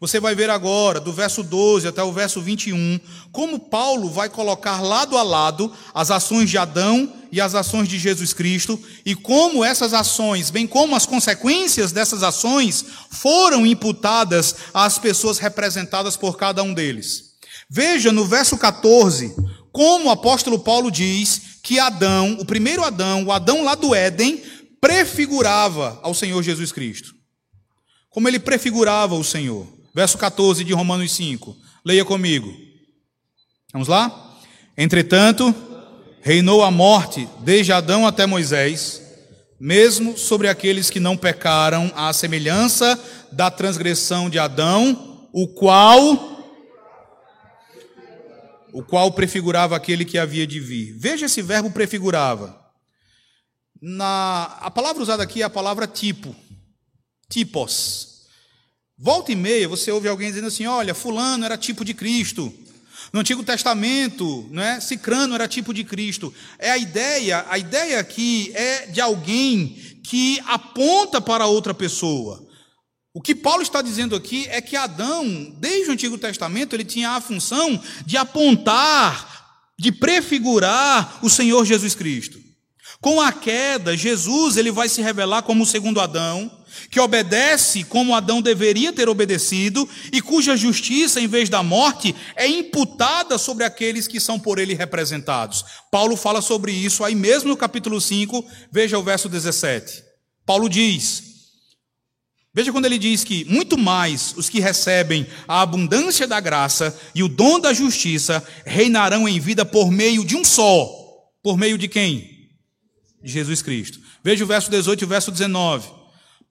[0.01, 2.99] Você vai ver agora, do verso 12 até o verso 21,
[3.31, 7.99] como Paulo vai colocar lado a lado as ações de Adão e as ações de
[7.99, 14.97] Jesus Cristo, e como essas ações, bem como as consequências dessas ações, foram imputadas às
[14.97, 17.35] pessoas representadas por cada um deles.
[17.69, 19.35] Veja no verso 14,
[19.71, 24.41] como o apóstolo Paulo diz que Adão, o primeiro Adão, o Adão lá do Éden,
[24.81, 27.13] prefigurava ao Senhor Jesus Cristo.
[28.09, 29.80] Como ele prefigurava o Senhor.
[29.93, 31.55] Verso 14 de Romanos 5.
[31.85, 32.53] Leia comigo.
[33.73, 34.37] Vamos lá?
[34.77, 35.53] Entretanto,
[36.21, 39.01] reinou a morte desde Adão até Moisés,
[39.59, 42.99] mesmo sobre aqueles que não pecaram, à semelhança
[43.31, 46.29] da transgressão de Adão, o qual
[48.73, 50.95] o qual prefigurava aquele que havia de vir.
[50.97, 52.57] Veja esse verbo prefigurava.
[53.81, 56.35] Na a palavra usada aqui é a palavra tipo,
[57.29, 58.10] tipos.
[59.03, 62.53] Volta e meia você ouve alguém dizendo assim: olha, Fulano era tipo de Cristo.
[63.11, 66.31] No Antigo Testamento, né, Cicrano era tipo de Cristo.
[66.59, 72.47] É a ideia, a ideia aqui é de alguém que aponta para outra pessoa.
[73.11, 77.09] O que Paulo está dizendo aqui é que Adão, desde o Antigo Testamento, ele tinha
[77.09, 82.39] a função de apontar, de prefigurar o Senhor Jesus Cristo.
[83.01, 88.15] Com a queda, Jesus ele vai se revelar como o segundo Adão, que obedece como
[88.15, 94.07] Adão deveria ter obedecido e cuja justiça, em vez da morte, é imputada sobre aqueles
[94.07, 95.63] que são por ele representados.
[95.91, 100.03] Paulo fala sobre isso aí mesmo no capítulo 5, veja o verso 17.
[100.45, 101.31] Paulo diz:
[102.53, 107.23] Veja quando ele diz que muito mais os que recebem a abundância da graça e
[107.23, 110.89] o dom da justiça reinarão em vida por meio de um só.
[111.41, 112.49] Por meio de quem?
[113.23, 113.99] De Jesus Cristo.
[114.21, 116.00] Veja o verso 18 e o verso 19.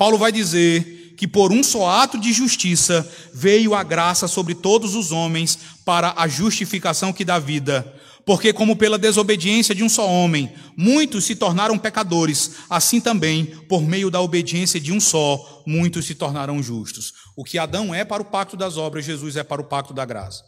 [0.01, 4.95] Paulo vai dizer que por um só ato de justiça veio a graça sobre todos
[4.95, 8.01] os homens para a justificação que dá vida.
[8.25, 13.83] Porque, como pela desobediência de um só homem, muitos se tornaram pecadores, assim também, por
[13.83, 17.13] meio da obediência de um só, muitos se tornarão justos.
[17.37, 20.07] O que Adão é para o pacto das obras, Jesus é para o pacto da
[20.07, 20.43] graça.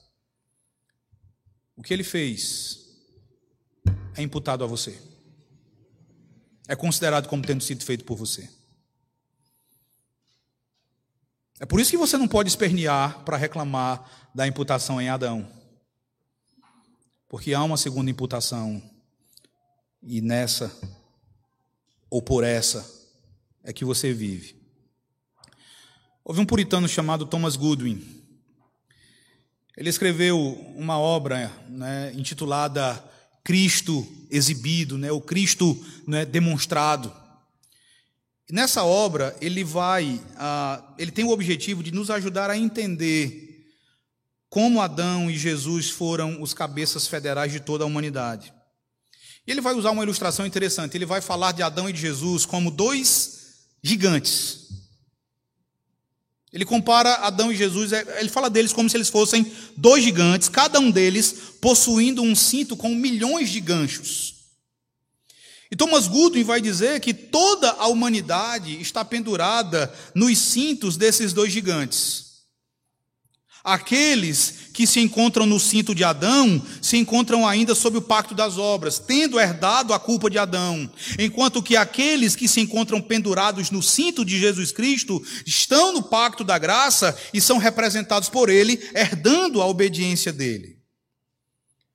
[1.77, 2.79] O que ele fez
[4.17, 4.99] é imputado a você,
[6.67, 8.62] é considerado como tendo sido feito por você.
[11.61, 15.49] É por isso que você não pode espernear para reclamar da imputação em Adão.
[17.29, 18.83] Porque há uma segunda imputação,
[20.03, 20.71] e nessa,
[22.11, 22.85] ou por essa,
[23.63, 24.61] é que você vive.
[26.25, 28.23] Houve um puritano chamado Thomas Goodwin.
[29.77, 30.39] Ele escreveu
[30.77, 33.03] uma obra né, intitulada
[33.43, 35.77] Cristo exibido, né, o Cristo
[36.07, 37.13] né, demonstrado.
[38.53, 43.65] Nessa obra, ele vai, ah, ele tem o objetivo de nos ajudar a entender
[44.51, 48.53] como Adão e Jesus foram os cabeças federais de toda a humanidade.
[49.47, 50.95] E ele vai usar uma ilustração interessante.
[50.95, 54.69] Ele vai falar de Adão e de Jesus como dois gigantes.
[56.53, 60.51] Ele compara Adão e Jesus, é, ele fala deles como se eles fossem dois gigantes,
[60.51, 64.32] cada um deles possuindo um cinto com milhões de ganchos.
[65.73, 71.51] E Thomas Goodwin vai dizer que toda a humanidade está pendurada nos cintos desses dois
[71.51, 72.43] gigantes.
[73.65, 78.59] Aqueles que se encontram no cinto de Adão se encontram ainda sob o pacto das
[78.59, 83.83] obras, tendo herdado a culpa de Adão, enquanto que aqueles que se encontram pendurados no
[83.83, 89.63] cinto de Jesus Cristo estão no pacto da graça e são representados por ele, herdando
[89.63, 90.82] a obediência dele.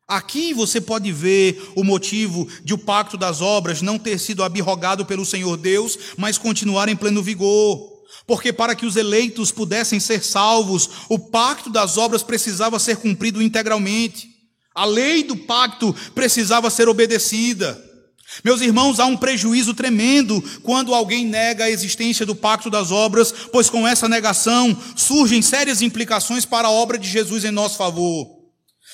[0.07, 5.05] Aqui você pode ver o motivo de o pacto das obras não ter sido abirrogado
[5.05, 7.97] pelo Senhor Deus, mas continuar em pleno vigor.
[8.25, 13.41] Porque para que os eleitos pudessem ser salvos, o pacto das obras precisava ser cumprido
[13.41, 14.29] integralmente.
[14.73, 17.83] A lei do pacto precisava ser obedecida.
[18.45, 23.33] Meus irmãos, há um prejuízo tremendo quando alguém nega a existência do pacto das obras,
[23.51, 28.36] pois com essa negação surgem sérias implicações para a obra de Jesus em nosso favor.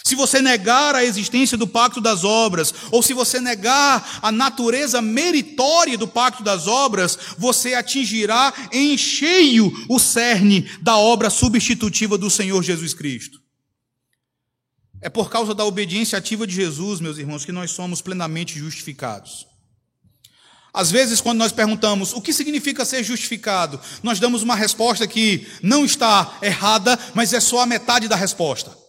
[0.05, 5.01] Se você negar a existência do pacto das obras, ou se você negar a natureza
[5.01, 12.29] meritória do pacto das obras, você atingirá em cheio o cerne da obra substitutiva do
[12.29, 13.41] Senhor Jesus Cristo.
[15.01, 19.47] É por causa da obediência ativa de Jesus, meus irmãos, que nós somos plenamente justificados.
[20.73, 25.47] Às vezes, quando nós perguntamos o que significa ser justificado, nós damos uma resposta que
[25.61, 28.82] não está errada, mas é só a metade da resposta.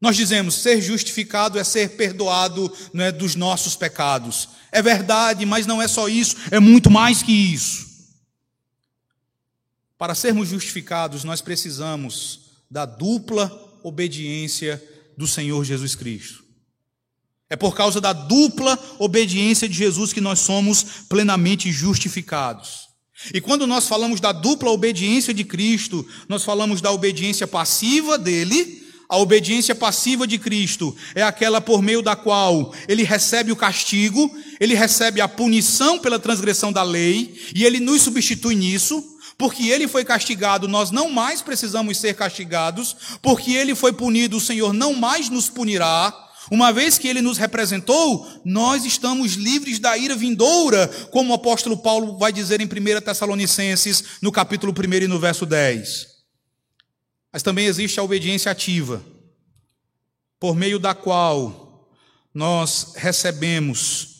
[0.00, 4.48] Nós dizemos ser justificado é ser perdoado é, dos nossos pecados.
[4.72, 7.90] É verdade, mas não é só isso, é muito mais que isso.
[9.98, 14.82] Para sermos justificados, nós precisamos da dupla obediência
[15.16, 16.42] do Senhor Jesus Cristo.
[17.50, 22.88] É por causa da dupla obediência de Jesus que nós somos plenamente justificados.
[23.34, 28.79] E quando nós falamos da dupla obediência de Cristo, nós falamos da obediência passiva dele.
[29.10, 34.32] A obediência passiva de Cristo é aquela por meio da qual ele recebe o castigo,
[34.60, 39.04] ele recebe a punição pela transgressão da lei, e ele nos substitui nisso.
[39.36, 44.40] Porque ele foi castigado, nós não mais precisamos ser castigados, porque ele foi punido, o
[44.40, 46.14] Senhor não mais nos punirá.
[46.48, 51.78] Uma vez que ele nos representou, nós estamos livres da ira vindoura, como o apóstolo
[51.78, 56.09] Paulo vai dizer em 1 Tessalonicenses, no capítulo 1 e no verso 10.
[57.32, 59.04] Mas também existe a obediência ativa,
[60.38, 61.88] por meio da qual
[62.32, 64.10] nós recebemos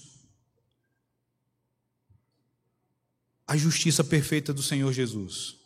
[3.46, 5.56] a justiça perfeita do Senhor Jesus.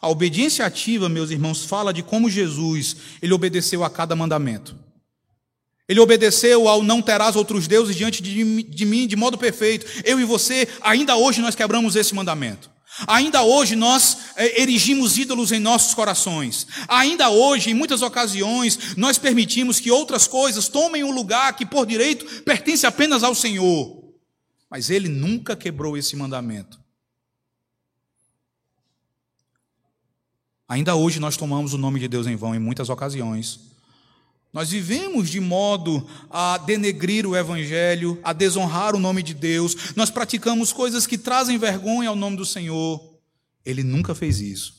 [0.00, 4.87] A obediência ativa, meus irmãos, fala de como Jesus, ele obedeceu a cada mandamento.
[5.88, 9.86] Ele obedeceu ao não terás outros deuses diante de, de mim de modo perfeito.
[10.04, 12.70] Eu e você, ainda hoje nós quebramos esse mandamento.
[13.06, 16.66] Ainda hoje nós é, erigimos ídolos em nossos corações.
[16.88, 21.86] Ainda hoje, em muitas ocasiões, nós permitimos que outras coisas tomem um lugar que por
[21.86, 24.04] direito pertence apenas ao Senhor.
[24.70, 26.78] Mas ele nunca quebrou esse mandamento.
[30.68, 33.67] Ainda hoje nós tomamos o nome de Deus em vão em muitas ocasiões.
[34.52, 40.10] Nós vivemos de modo a denegrir o Evangelho, a desonrar o nome de Deus, nós
[40.10, 43.18] praticamos coisas que trazem vergonha ao nome do Senhor.
[43.64, 44.78] Ele nunca fez isso.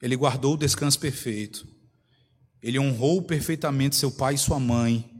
[0.00, 1.66] Ele guardou o descanso perfeito.
[2.62, 5.17] Ele honrou perfeitamente seu pai e sua mãe.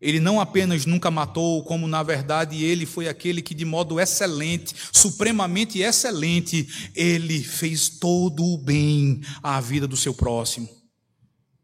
[0.00, 4.72] Ele não apenas nunca matou, como na verdade ele foi aquele que, de modo excelente,
[4.92, 10.68] supremamente excelente, ele fez todo o bem à vida do seu próximo.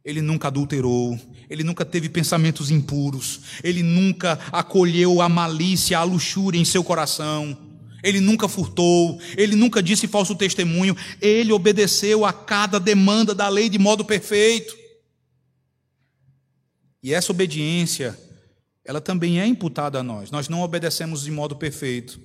[0.05, 1.18] Ele nunca adulterou,
[1.49, 7.57] ele nunca teve pensamentos impuros, ele nunca acolheu a malícia, a luxúria em seu coração,
[8.03, 13.70] ele nunca furtou, ele nunca disse falso testemunho, ele obedeceu a cada demanda da lei
[13.70, 14.76] de modo perfeito.
[17.03, 18.18] E essa obediência
[18.85, 20.30] ela também é imputada a nós.
[20.30, 22.20] Nós não obedecemos de modo perfeito.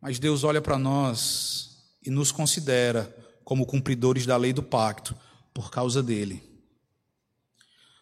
[0.00, 5.14] Mas Deus olha para nós e nos considera como cumpridores da lei do pacto
[5.52, 6.42] por causa dele.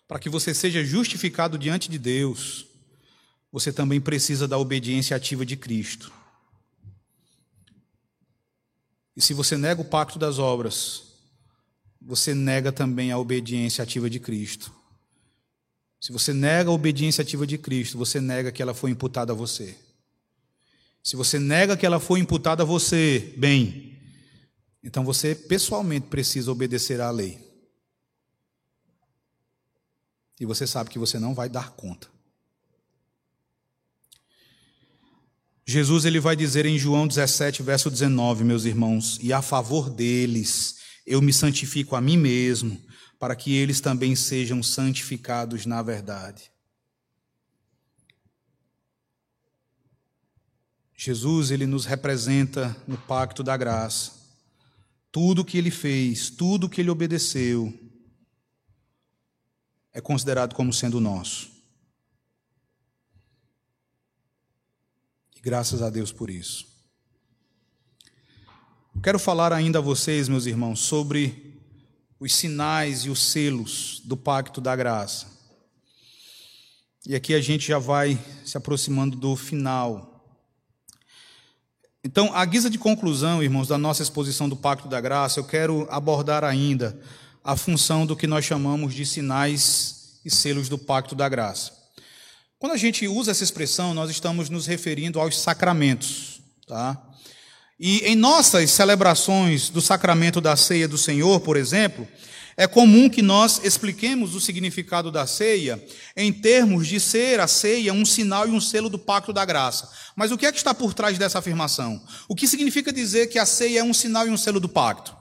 [0.06, 2.66] Para que você seja justificado diante de Deus,
[3.50, 6.12] você também precisa da obediência ativa de Cristo.
[9.16, 11.02] E se você nega o pacto das obras,
[12.00, 14.72] você nega também a obediência ativa de Cristo.
[16.04, 19.34] Se você nega a obediência ativa de Cristo, você nega que ela foi imputada a
[19.34, 19.74] você.
[21.02, 23.98] Se você nega que ela foi imputada a você, bem,
[24.82, 27.38] então você pessoalmente precisa obedecer à lei.
[30.38, 32.06] E você sabe que você não vai dar conta.
[35.66, 40.76] Jesus ele vai dizer em João 17, verso 19, meus irmãos, e a favor deles
[41.06, 42.78] eu me santifico a mim mesmo,
[43.24, 46.52] para que eles também sejam santificados na verdade.
[50.94, 54.12] Jesus, ele nos representa no pacto da graça.
[55.10, 57.72] Tudo que ele fez, tudo que ele obedeceu,
[59.90, 61.50] é considerado como sendo nosso.
[65.34, 66.66] E graças a Deus por isso.
[69.02, 71.43] Quero falar ainda a vocês, meus irmãos, sobre
[72.18, 75.26] os sinais e os selos do pacto da graça.
[77.06, 80.10] E aqui a gente já vai se aproximando do final.
[82.02, 85.86] Então, a guisa de conclusão, irmãos, da nossa exposição do pacto da graça, eu quero
[85.90, 86.98] abordar ainda
[87.42, 91.72] a função do que nós chamamos de sinais e selos do pacto da graça.
[92.58, 97.00] Quando a gente usa essa expressão, nós estamos nos referindo aos sacramentos, tá?
[97.78, 102.06] E em nossas celebrações do sacramento da ceia do Senhor, por exemplo,
[102.56, 105.84] é comum que nós expliquemos o significado da ceia
[106.16, 109.90] em termos de ser a ceia um sinal e um selo do pacto da graça.
[110.14, 112.00] Mas o que é que está por trás dessa afirmação?
[112.28, 115.16] O que significa dizer que a ceia é um sinal e um selo do pacto?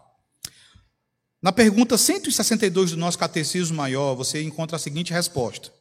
[1.41, 5.73] Na pergunta 162 do nosso Catecismo Maior, você encontra a seguinte resposta: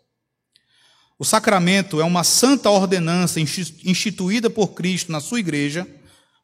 [1.18, 5.86] O sacramento é uma santa ordenança instituída por Cristo na sua igreja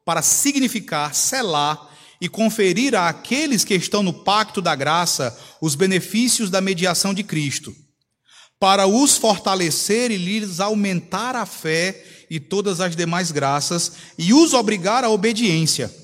[0.09, 1.87] para significar, selar
[2.19, 7.77] e conferir àqueles que estão no pacto da graça os benefícios da mediação de Cristo,
[8.59, 14.55] para os fortalecer e lhes aumentar a fé e todas as demais graças e os
[14.55, 15.95] obrigar à obediência,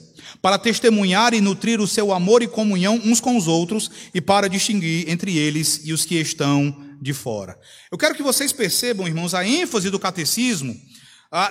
[0.42, 4.50] para testemunhar e nutrir o seu amor e comunhão uns com os outros e para
[4.50, 7.58] distinguir entre eles e os que estão de fora.
[7.90, 10.78] Eu quero que vocês percebam, irmãos, a ênfase do catecismo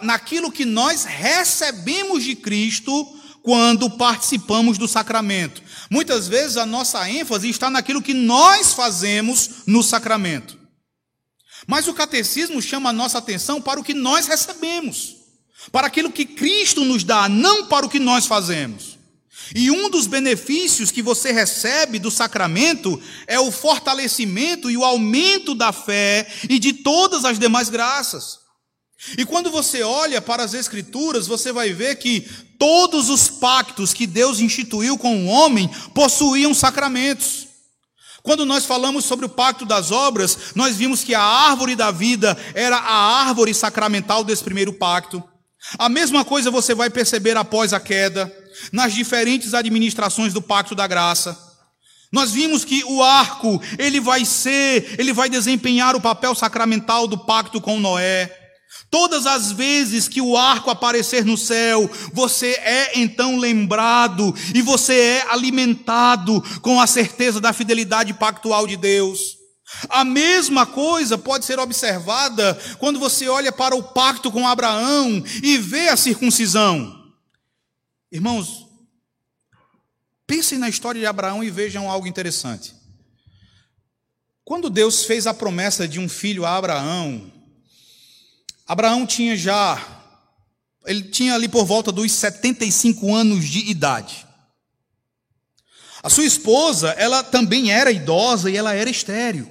[0.01, 3.05] naquilo que nós recebemos de Cristo
[3.41, 5.61] quando participamos do sacramento.
[5.89, 10.57] Muitas vezes a nossa ênfase está naquilo que nós fazemos no sacramento.
[11.67, 15.15] Mas o catecismo chama a nossa atenção para o que nós recebemos,
[15.71, 18.97] para aquilo que Cristo nos dá, não para o que nós fazemos.
[19.53, 25.53] E um dos benefícios que você recebe do sacramento é o fortalecimento e o aumento
[25.53, 28.42] da fé e de todas as demais graças.
[29.17, 32.21] E quando você olha para as Escrituras, você vai ver que
[32.57, 37.47] todos os pactos que Deus instituiu com o homem possuíam sacramentos.
[38.21, 42.37] Quando nós falamos sobre o pacto das obras, nós vimos que a árvore da vida
[42.55, 45.21] era a árvore sacramental desse primeiro pacto.
[45.77, 48.33] A mesma coisa você vai perceber após a queda,
[48.71, 51.37] nas diferentes administrações do pacto da graça.
[52.13, 57.17] Nós vimos que o arco, ele vai ser, ele vai desempenhar o papel sacramental do
[57.17, 58.42] pacto com Noé.
[58.93, 64.93] Todas as vezes que o arco aparecer no céu, você é então lembrado e você
[64.93, 69.39] é alimentado com a certeza da fidelidade pactual de Deus.
[69.89, 75.57] A mesma coisa pode ser observada quando você olha para o pacto com Abraão e
[75.57, 77.11] vê a circuncisão.
[78.11, 78.67] Irmãos,
[80.27, 82.75] pensem na história de Abraão e vejam algo interessante.
[84.45, 87.33] Quando Deus fez a promessa de um filho a Abraão,
[88.65, 89.81] Abraão tinha já,
[90.85, 94.25] ele tinha ali por volta dos 75 anos de idade.
[96.01, 99.49] A sua esposa, ela também era idosa e ela era estéril.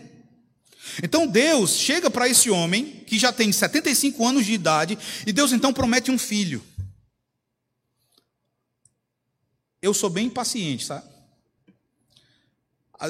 [1.03, 5.53] Então Deus chega para esse homem, que já tem 75 anos de idade, e Deus
[5.53, 6.63] então promete um filho.
[9.81, 11.11] Eu sou bem impaciente, sabe?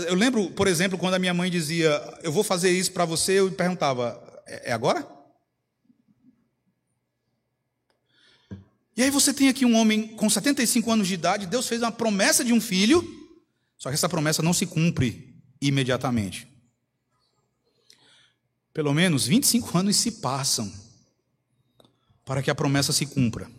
[0.06, 1.90] Eu lembro, por exemplo, quando a minha mãe dizia,
[2.22, 5.06] eu vou fazer isso para você, eu perguntava, é, é agora?
[8.96, 11.92] E aí você tem aqui um homem com 75 anos de idade, Deus fez uma
[11.92, 13.02] promessa de um filho,
[13.78, 16.46] só que essa promessa não se cumpre imediatamente.
[18.72, 20.72] Pelo menos 25 anos se passam
[22.24, 23.50] para que a promessa se cumpra.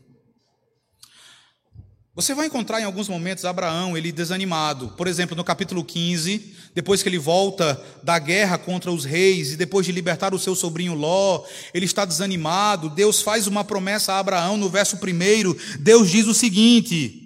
[2.15, 4.89] Você vai encontrar em alguns momentos Abraão, ele desanimado.
[4.89, 9.57] Por exemplo, no capítulo 15, depois que ele volta da guerra contra os reis e
[9.57, 12.87] depois de libertar o seu sobrinho Ló, ele está desanimado.
[12.87, 15.79] Deus faz uma promessa a Abraão no verso 1.
[15.79, 17.22] Deus diz o seguinte: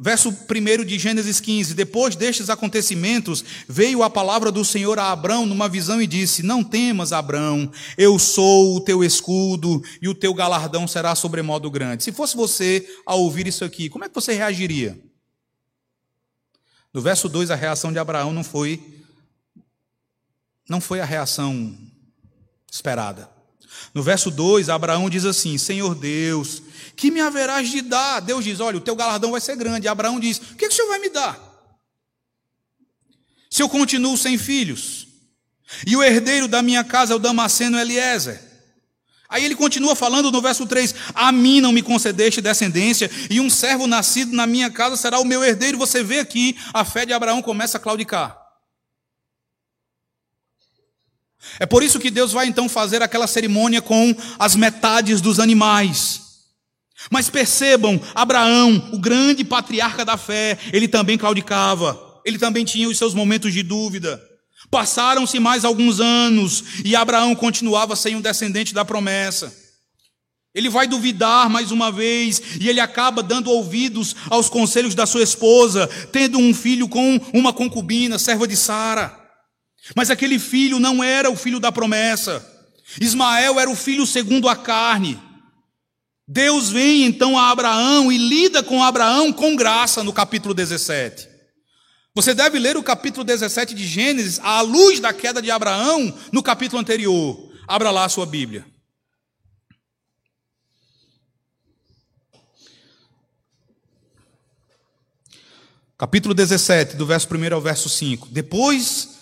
[0.00, 5.44] Verso 1 de Gênesis 15: Depois destes acontecimentos, veio a palavra do Senhor a Abrão
[5.44, 10.32] numa visão e disse: Não temas, Abrão, eu sou o teu escudo e o teu
[10.32, 12.04] galardão será sobremodo grande.
[12.04, 14.98] Se fosse você a ouvir isso aqui, como é que você reagiria?
[16.92, 18.80] No verso 2, a reação de Abraão não foi
[20.68, 21.76] não foi a reação
[22.70, 23.28] esperada.
[23.94, 26.62] No verso 2, Abraão diz assim: Senhor Deus,
[26.98, 28.18] que me haverás de dar?
[28.20, 29.86] Deus diz: Olha, o teu galardão vai ser grande.
[29.86, 31.38] E Abraão diz: O que, que o Senhor vai me dar?
[33.48, 35.06] Se eu continuo sem filhos,
[35.86, 38.42] e o herdeiro da minha casa é o Damasceno Eliezer.
[39.28, 43.48] Aí ele continua falando no verso 3: A mim não me concedeste descendência, e um
[43.48, 45.78] servo nascido na minha casa será o meu herdeiro.
[45.78, 48.36] Você vê aqui, a fé de Abraão começa a claudicar.
[51.60, 56.27] É por isso que Deus vai então fazer aquela cerimônia com as metades dos animais.
[57.10, 62.98] Mas percebam, Abraão, o grande patriarca da fé, ele também claudicava, ele também tinha os
[62.98, 64.22] seus momentos de dúvida.
[64.70, 69.52] Passaram-se mais alguns anos e Abraão continuava sem um descendente da promessa.
[70.54, 75.22] Ele vai duvidar mais uma vez e ele acaba dando ouvidos aos conselhos da sua
[75.22, 79.16] esposa, tendo um filho com uma concubina, serva de Sara.
[79.94, 82.44] Mas aquele filho não era o filho da promessa.
[83.00, 85.18] Ismael era o filho segundo a carne.
[86.30, 91.26] Deus vem então a Abraão e lida com Abraão com graça no capítulo 17.
[92.14, 96.42] Você deve ler o capítulo 17 de Gênesis à luz da queda de Abraão no
[96.42, 97.50] capítulo anterior.
[97.66, 98.66] Abra lá a sua Bíblia.
[105.96, 108.28] Capítulo 17, do verso 1 ao verso 5.
[108.28, 109.16] Depois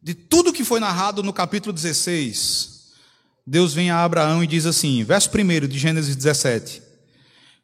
[0.00, 2.73] de tudo que foi narrado no capítulo 16,
[3.46, 6.80] Deus vem a Abraão e diz assim, verso 1 de Gênesis 17: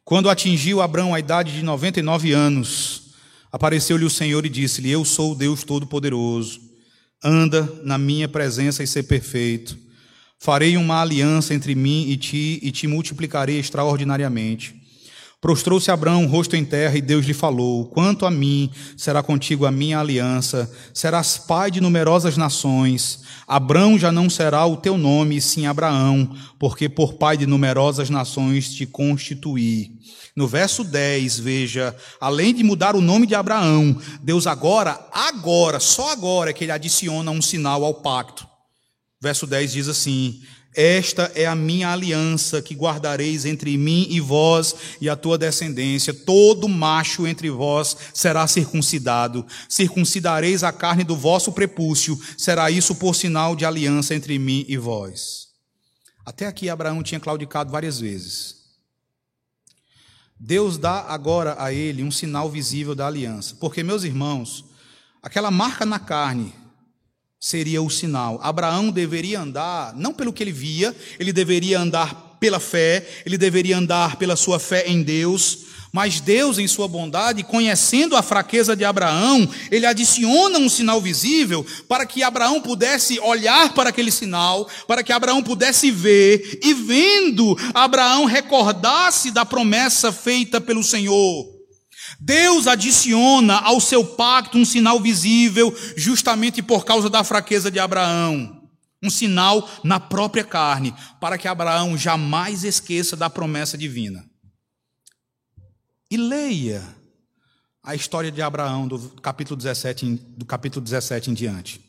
[0.05, 3.13] Quando atingiu Abraão a idade de 99 anos,
[3.51, 6.61] apareceu-lhe o Senhor e disse-lhe: Eu sou o Deus Todo-Poderoso,
[7.23, 9.75] anda na minha presença e ser perfeito.
[10.37, 14.80] Farei uma aliança entre mim e ti e te multiplicarei extraordinariamente.
[15.41, 19.71] Prostrou-se Abraão, rosto em terra, e Deus lhe falou: Quanto a mim, será contigo a
[19.71, 23.23] minha aliança, serás pai de numerosas nações.
[23.47, 28.71] Abraão já não será o teu nome, sim Abraão, porque por pai de numerosas nações
[28.71, 29.99] te constituí.
[30.35, 36.11] No verso 10, veja, além de mudar o nome de Abraão, Deus agora, agora, só
[36.11, 38.47] agora é que ele adiciona um sinal ao pacto.
[39.19, 40.39] Verso 10 diz assim:
[40.73, 46.13] esta é a minha aliança que guardareis entre mim e vós e a tua descendência.
[46.13, 49.45] Todo macho entre vós será circuncidado.
[49.67, 52.17] Circuncidareis a carne do vosso prepúcio.
[52.37, 55.49] Será isso por sinal de aliança entre mim e vós.
[56.25, 58.61] Até aqui Abraão tinha claudicado várias vezes.
[60.39, 63.57] Deus dá agora a ele um sinal visível da aliança.
[63.59, 64.63] Porque, meus irmãos,
[65.21, 66.60] aquela marca na carne
[67.43, 68.39] seria o sinal.
[68.43, 73.77] Abraão deveria andar não pelo que ele via, ele deveria andar pela fé, ele deveria
[73.77, 75.71] andar pela sua fé em Deus.
[75.91, 81.65] Mas Deus, em sua bondade, conhecendo a fraqueza de Abraão, ele adiciona um sinal visível
[81.89, 87.57] para que Abraão pudesse olhar para aquele sinal, para que Abraão pudesse ver, e vendo,
[87.73, 91.50] Abraão recordasse da promessa feita pelo Senhor.
[92.23, 98.69] Deus adiciona ao seu pacto um sinal visível, justamente por causa da fraqueza de Abraão.
[99.01, 104.23] Um sinal na própria carne, para que Abraão jamais esqueça da promessa divina.
[106.11, 106.95] E leia
[107.81, 110.05] a história de Abraão do capítulo 17,
[110.37, 111.81] do capítulo 17 em diante.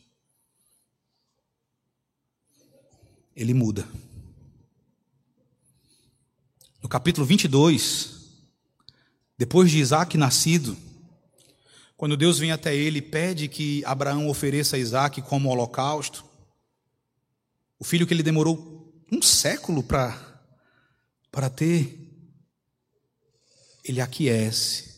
[3.36, 3.86] Ele muda.
[6.82, 8.21] No capítulo 22,
[9.42, 10.76] depois de Isaac nascido,
[11.96, 16.24] quando Deus vem até ele e pede que Abraão ofereça Isaac como holocausto,
[17.76, 22.08] o filho que ele demorou um século para ter,
[23.82, 24.94] ele aquece,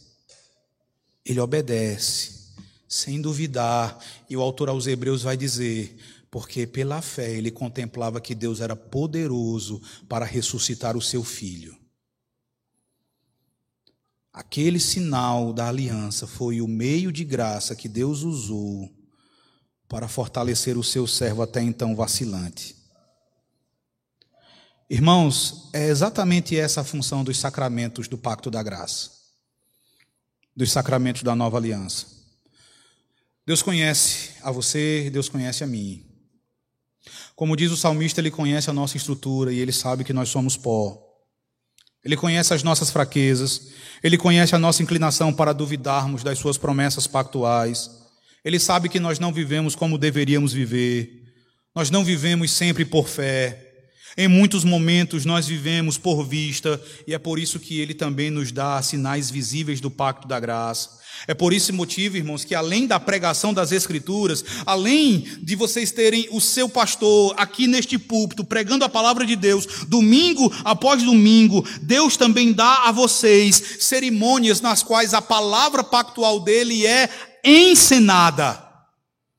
[1.25, 2.53] ele obedece,
[2.87, 3.99] sem duvidar,
[4.29, 5.97] e o autor aos Hebreus vai dizer:
[6.31, 11.83] porque pela fé ele contemplava que Deus era poderoso para ressuscitar o seu filho.
[14.35, 18.93] Aquele sinal da aliança foi o meio de graça que Deus usou
[19.89, 22.75] para fortalecer o seu servo até então vacilante.
[24.91, 29.13] Irmãos, é exatamente essa a função dos sacramentos do pacto da graça,
[30.55, 32.07] dos sacramentos da nova aliança.
[33.47, 36.05] Deus conhece a você, Deus conhece a mim.
[37.37, 40.57] Como diz o salmista, ele conhece a nossa estrutura e ele sabe que nós somos
[40.57, 41.04] pó.
[42.05, 43.69] Ele conhece as nossas fraquezas,
[44.03, 47.91] ele conhece a nossa inclinação para duvidarmos das suas promessas pactuais.
[48.45, 51.23] Ele sabe que nós não vivemos como deveríamos viver.
[51.75, 53.65] Nós não vivemos sempre por fé.
[54.17, 58.53] Em muitos momentos nós vivemos por vista, e é por isso que ele também nos
[58.53, 61.01] dá sinais visíveis do pacto da graça.
[61.27, 66.29] É por esse motivo, irmãos, que além da pregação das Escrituras, além de vocês terem
[66.31, 72.17] o seu pastor aqui neste púlpito pregando a palavra de Deus, domingo após domingo, Deus
[72.17, 77.09] também dá a vocês cerimônias nas quais a palavra pactual dele é
[77.43, 78.64] encenada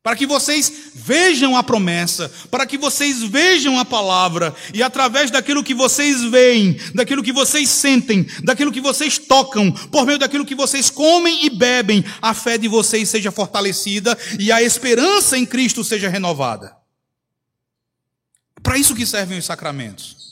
[0.05, 5.63] para que vocês vejam a promessa, para que vocês vejam a palavra, e através daquilo
[5.63, 10.53] que vocês veem, daquilo que vocês sentem, daquilo que vocês tocam, por meio daquilo que
[10.53, 15.83] vocês comem e bebem, a fé de vocês seja fortalecida e a esperança em Cristo
[15.83, 16.77] seja renovada.
[18.61, 20.24] Para isso que servem os sacramentos.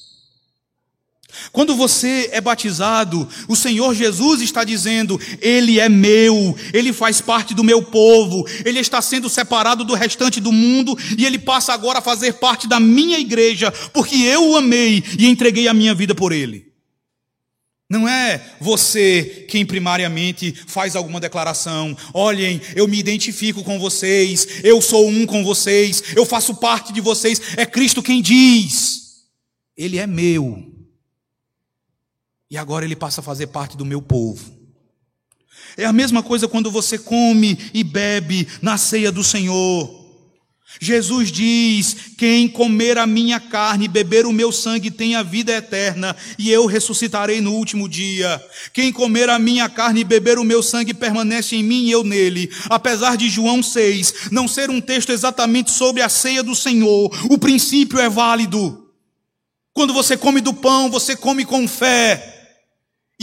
[1.52, 7.54] Quando você é batizado, o Senhor Jesus está dizendo: Ele é meu, Ele faz parte
[7.54, 12.00] do meu povo, Ele está sendo separado do restante do mundo e Ele passa agora
[12.00, 16.16] a fazer parte da minha igreja, porque eu o amei e entreguei a minha vida
[16.16, 16.74] por Ele.
[17.94, 21.96] Não é você quem primariamente faz alguma declaração.
[22.12, 27.00] Olhem, eu me identifico com vocês, eu sou um com vocês, eu faço parte de
[27.00, 27.40] vocês.
[27.56, 29.26] É Cristo quem diz:
[29.78, 30.73] Ele é meu.
[32.54, 34.54] E agora ele passa a fazer parte do meu povo.
[35.76, 39.90] É a mesma coisa quando você come e bebe na ceia do Senhor.
[40.80, 45.52] Jesus diz: Quem comer a minha carne e beber o meu sangue tem a vida
[45.52, 48.40] eterna, e eu ressuscitarei no último dia.
[48.72, 52.04] Quem comer a minha carne e beber o meu sangue permanece em mim e eu
[52.04, 52.52] nele.
[52.70, 57.38] Apesar de João 6 não ser um texto exatamente sobre a ceia do Senhor, o
[57.40, 58.92] princípio é válido.
[59.74, 62.33] Quando você come do pão, você come com fé.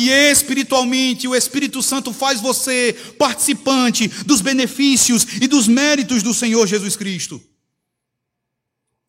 [0.00, 6.66] E espiritualmente, o Espírito Santo faz você participante dos benefícios e dos méritos do Senhor
[6.66, 7.38] Jesus Cristo.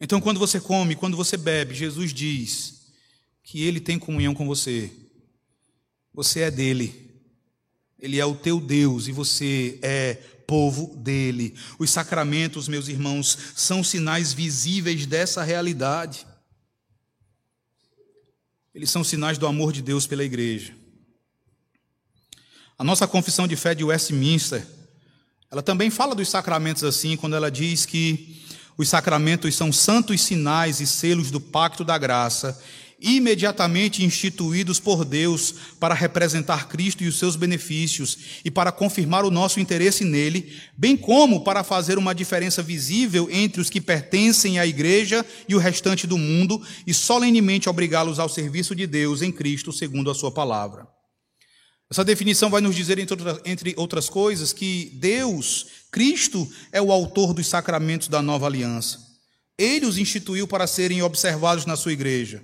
[0.01, 2.91] Então, quando você come, quando você bebe, Jesus diz
[3.41, 4.91] que Ele tem comunhão com você.
[6.13, 7.09] Você é dele.
[7.97, 10.15] Ele é o teu Deus e você é
[10.45, 11.55] povo dele.
[11.80, 16.27] Os sacramentos, meus irmãos, são sinais visíveis dessa realidade.
[18.76, 20.80] Eles são sinais do amor de Deus pela igreja.
[22.81, 24.65] A nossa confissão de fé de Westminster,
[25.51, 28.41] ela também fala dos sacramentos assim, quando ela diz que
[28.75, 32.59] os sacramentos são santos sinais e selos do pacto da graça,
[32.99, 39.29] imediatamente instituídos por Deus para representar Cristo e os seus benefícios e para confirmar o
[39.29, 44.65] nosso interesse nele, bem como para fazer uma diferença visível entre os que pertencem à
[44.65, 49.71] igreja e o restante do mundo e solenemente obrigá-los ao serviço de Deus em Cristo,
[49.71, 50.87] segundo a sua palavra.
[51.91, 57.47] Essa definição vai nos dizer, entre outras coisas, que Deus, Cristo, é o autor dos
[57.47, 58.97] sacramentos da nova aliança.
[59.57, 62.41] Ele os instituiu para serem observados na sua igreja.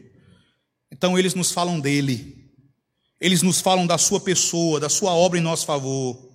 [0.92, 2.52] Então, eles nos falam dele.
[3.22, 6.30] Eles nos falam da sua pessoa, da sua obra em nosso favor.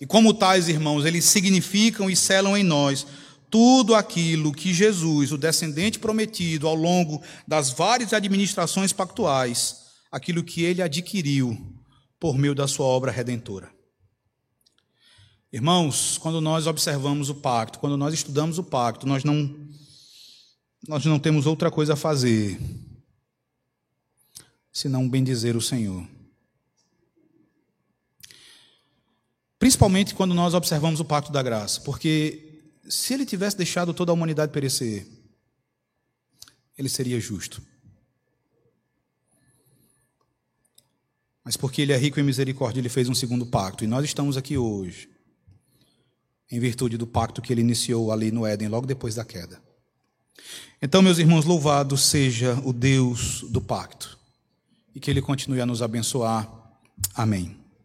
[0.00, 3.06] E como tais, irmãos, eles significam e selam em nós
[3.50, 9.76] tudo aquilo que Jesus, o descendente prometido, ao longo das várias administrações pactuais,
[10.10, 11.81] aquilo que ele adquiriu
[12.22, 13.68] por meio da sua obra redentora.
[15.52, 19.52] Irmãos, quando nós observamos o pacto, quando nós estudamos o pacto, nós não
[20.86, 22.60] nós não temos outra coisa a fazer
[24.72, 26.06] senão bendizer o Senhor.
[29.58, 34.14] Principalmente quando nós observamos o pacto da graça, porque se ele tivesse deixado toda a
[34.14, 35.08] humanidade perecer,
[36.78, 37.60] ele seria justo.
[41.44, 43.84] Mas porque Ele é rico em misericórdia, Ele fez um segundo pacto.
[43.84, 45.08] E nós estamos aqui hoje,
[46.50, 49.60] em virtude do pacto que Ele iniciou ali no Éden, logo depois da queda.
[50.80, 54.18] Então, meus irmãos, louvado seja o Deus do pacto.
[54.94, 56.50] E que Ele continue a nos abençoar.
[57.14, 57.61] Amém.